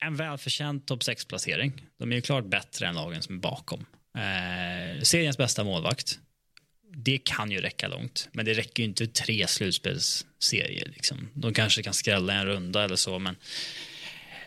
[0.00, 1.82] en välförtjänt topp 6-placering.
[1.98, 3.86] De är ju klart bättre än lagen som är bakom.
[4.16, 6.18] Eh, seriens bästa målvakt.
[6.96, 10.92] Det kan ju räcka långt, men det räcker ju inte tre slutspelsserier.
[10.94, 11.28] Liksom.
[11.34, 13.36] De kanske kan skrälla en runda eller så, men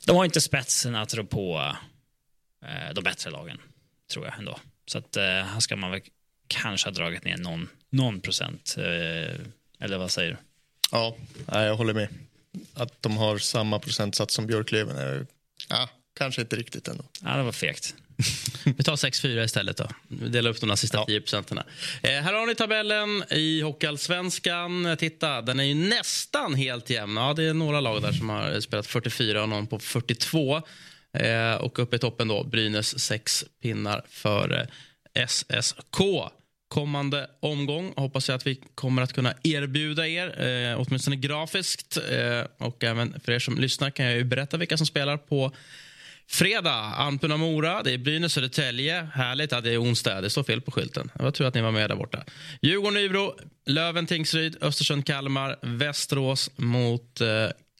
[0.05, 1.75] de har inte spetsen att rå på
[2.65, 3.57] eh, de bättre lagen,
[4.11, 4.59] tror jag ändå.
[4.85, 6.01] Så att eh, här ska man väl
[6.47, 8.75] kanske ha dragit ner någon, någon procent.
[8.77, 8.83] Eh,
[9.79, 10.37] eller vad säger du?
[10.91, 11.15] Ja,
[11.47, 12.07] jag håller med
[12.73, 15.27] att de har samma procentsats som Björklöven är
[15.69, 17.03] ja, kanske inte riktigt ändå.
[17.21, 17.95] Ja, det var fegt.
[18.63, 19.77] Vi tar 6-4 istället.
[19.77, 19.87] då.
[20.07, 21.05] Vi delar upp de sista ja.
[21.05, 21.57] 10 procenten.
[21.57, 24.97] Eh, här har ni tabellen i Hockeyallsvenskan.
[24.99, 27.17] Titta, den är ju nästan helt jämn.
[27.17, 30.61] Ja, det är några lag där som har spelat 44 och någon på 42.
[31.13, 34.67] Eh, och uppe i toppen då, Brynäs sex pinnar för
[35.27, 36.01] SSK
[36.71, 37.93] kommande omgång.
[37.95, 41.97] Hoppas jag att vi kommer att kunna erbjuda er, eh, åtminstone grafiskt.
[41.97, 45.51] Eh, och även för er som lyssnar kan jag berätta vilka som spelar på
[46.31, 46.93] fredag.
[46.95, 49.09] Almtuna Mora, det är Brynäs Södertälje.
[49.13, 49.51] Härligt.
[49.51, 50.21] Ja, det är onsdag.
[50.21, 51.11] Det står fel på skylten.
[51.19, 52.23] Jag tror att ni var med där borta.
[52.61, 57.27] Djurgården Nybro, Löven Tingsryd, Östersund Kalmar, Västerås mot eh,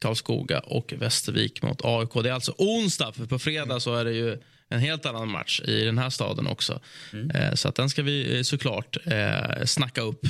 [0.02, 2.14] Karlskoga och Västervik mot AIK.
[2.14, 4.38] Det är alltså onsdag, för på fredag så är det ju
[4.70, 6.80] en helt annan match i den här staden också.
[7.14, 7.32] Mm.
[7.32, 10.26] Eh, så att den ska vi eh, såklart eh, snacka upp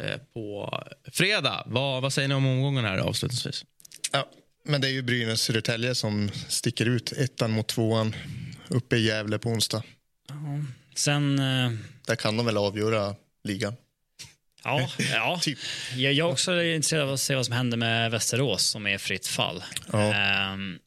[0.00, 0.78] eh, på
[1.12, 1.62] fredag.
[1.66, 3.64] Vad, vad säger ni om omgången här avslutningsvis?
[4.12, 4.30] Ja,
[4.64, 7.12] men det är ju Brynäs Södertälje som sticker ut.
[7.12, 8.14] Ettan mot tvåan
[8.68, 9.82] uppe i Gävle på onsdag.
[10.28, 10.34] Ja.
[10.94, 11.38] Sen...
[11.38, 11.72] Eh...
[12.06, 13.74] Där kan de väl avgöra ligan.
[14.64, 15.38] Ja, ja.
[15.42, 15.58] typ.
[15.94, 18.98] jag, jag är också intresserad av att se vad som händer med Västerås som är
[18.98, 19.64] fritt fall.
[19.92, 20.52] Ja.
[20.52, 20.78] Um,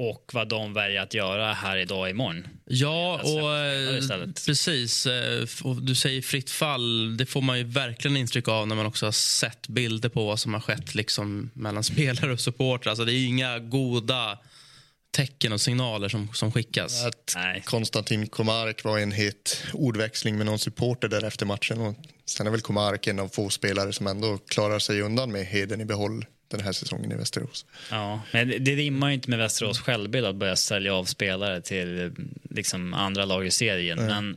[0.00, 2.46] och vad de väljer att göra här idag imorgon.
[2.64, 5.06] Ja, och eh, precis.
[5.06, 5.46] Eh,
[5.82, 7.16] du säger fritt fall.
[7.16, 10.40] Det får man ju verkligen intryck av när man också har sett bilder på vad
[10.40, 12.90] som har skett liksom, mellan spelare och supportrar.
[12.90, 14.38] Alltså, det är inga goda
[15.16, 17.04] tecken och signaler som, som skickas.
[17.04, 21.80] Att Konstantin Komarek var i en het ordväxling med någon supporter där efter matchen.
[21.80, 21.94] Och
[22.26, 25.80] sen är väl Komarek en av få spelare som ändå klarar sig undan med heden
[25.80, 27.66] i behåll den här säsongen i Västerås.
[27.90, 32.12] Ja, men det rimmar ju inte med Västerås självbild att börja sälja av spelare till
[32.50, 33.98] liksom andra lag i serien.
[33.98, 34.10] Mm.
[34.10, 34.36] Men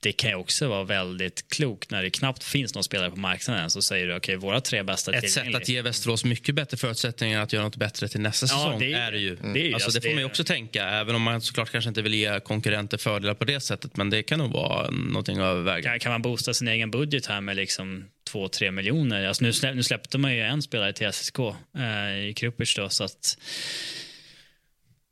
[0.00, 3.70] det kan ju också vara väldigt klokt när det knappt finns någon spelare på marknaden
[3.70, 6.76] så säger du okej, okay, våra tre bästa Ett sätt att ge Västerås mycket bättre
[6.76, 9.36] förutsättningar att göra något bättre till nästa Ja, säsong det är- är det ju.
[9.36, 11.40] det är ju- alltså, alltså, det får det- man ju också tänka, även om man
[11.40, 13.96] såklart kanske inte vill ge konkurrenter fördelar på det sättet.
[13.96, 15.90] Men det kan nog vara någonting att överväga.
[15.90, 19.24] Kan, kan man boosta sin egen budget här med liksom 2-3 miljoner?
[19.26, 21.38] Alltså nu, slä, nu släppte man ju en spelare till SSK
[21.78, 23.38] eh, i Krupic då, så att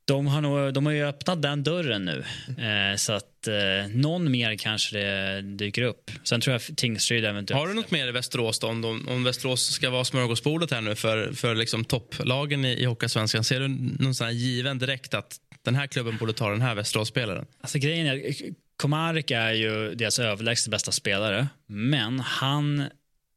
[0.06, 2.24] de har, nog, de har ju öppnat den dörren nu.
[2.64, 6.10] Eh, så att eh, någon mer kanske det dyker upp.
[6.24, 7.60] Sen tror jag Tingsryd eventuellt...
[7.60, 10.80] Har du något mer i Västerås då, om, de, om Västerås ska vara smörgåsbordet här
[10.80, 13.44] nu för, för liksom topplagen i, i Hockeyallsvenskan?
[13.44, 16.74] Ser du någon sån här given direkt att den här klubben borde ta den här
[16.74, 17.46] Västerås-spelaren?
[17.60, 18.34] Alltså grejen är,
[18.76, 22.84] Komarek är ju deras överlägset bästa spelare, men han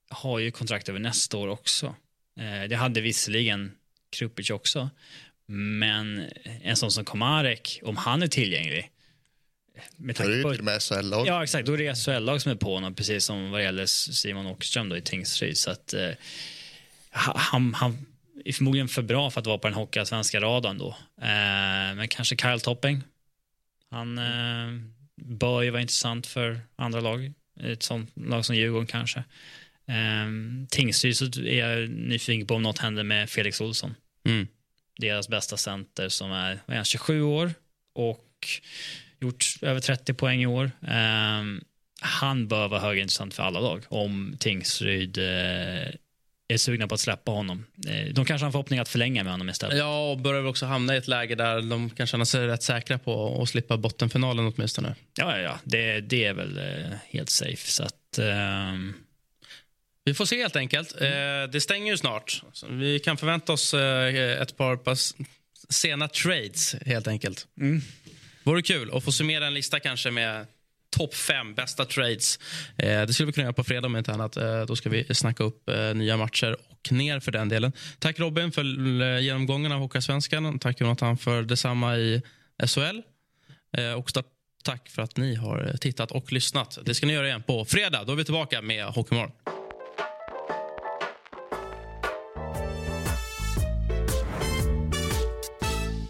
[0.10, 1.96] har ju kontrakt över nästa år också.
[2.40, 3.72] Eh, det hade visserligen
[4.12, 4.90] Krupic också,
[5.52, 6.26] men
[6.62, 8.92] en sån som Komarek, om han är tillgänglig,
[9.98, 10.52] med Det är tanke ju på...
[10.52, 11.28] till och med SHL-lag.
[11.28, 11.66] Ja, exakt.
[11.66, 14.98] Då är det SHL-lag som är på honom, precis som vad gäller Simon Åkerström då
[14.98, 15.58] i Tingsryd.
[15.58, 16.10] Så att, eh,
[17.12, 18.06] han, han
[18.46, 20.88] är förmodligen för bra för att vara på den hockeyallsvenska radarn då.
[21.22, 23.04] Eh, men kanske Kyle Topping.
[23.92, 24.82] Han eh,
[25.16, 27.34] bör ju vara intressant för andra lag.
[27.60, 29.20] Ett sånt lag som Djurgården kanske.
[29.88, 30.28] Eh,
[30.70, 33.96] Tingsryd så är jag nyfiken på om något händer med Felix Olsson.
[34.26, 34.48] Mm.
[35.00, 37.54] Deras bästa center som är, är han, 27 år
[37.94, 38.48] och
[39.20, 40.72] gjort över 30 poäng i år.
[40.88, 41.64] Ehm,
[42.02, 45.94] han bör vara högintressant för alla lag om Tingsryd eh,
[46.48, 47.66] är sugna på att släppa honom.
[47.88, 49.78] Eh, de kanske har en förhoppning att förlänga med honom istället.
[49.78, 52.64] Ja, och börjar väl också hamna i ett läge där de kan känna sig rätt
[52.64, 54.96] säkra på att slippa bottenfinalen åtminstone.
[55.18, 55.60] Ja, ja, ja.
[55.64, 57.72] Det, det är väl eh, helt safe.
[57.72, 58.94] Så att, ehm,
[60.10, 61.02] Vi får se helt enkelt.
[61.02, 61.08] Eh,
[61.52, 62.44] det stänger ju snart.
[62.70, 65.16] Vi kan förvänta oss eh, ett par pass
[65.70, 67.48] sena trades helt enkelt.
[67.62, 67.82] Mm.
[68.44, 70.46] Vore kul att få summera en lista kanske med
[70.98, 72.40] topp fem bästa trades.
[72.78, 74.38] Eh, det skulle vi kunna göra på fredag om inte annat.
[74.38, 77.72] Eh, då ska vi snacka upp eh, nya matcher och ner för den delen.
[78.00, 78.62] Tack Robin för
[79.02, 80.60] eh, genomgången av Hockeysvenskan.
[80.60, 82.22] Tack Jonathan för detsamma i
[82.68, 83.02] SHL.
[83.98, 84.12] Och
[84.64, 86.78] tack för att ni har tittat och lyssnat.
[86.86, 88.04] Det ska ni göra igen på fredag.
[88.04, 89.59] Då är vi tillbaka med Hockeymorgon.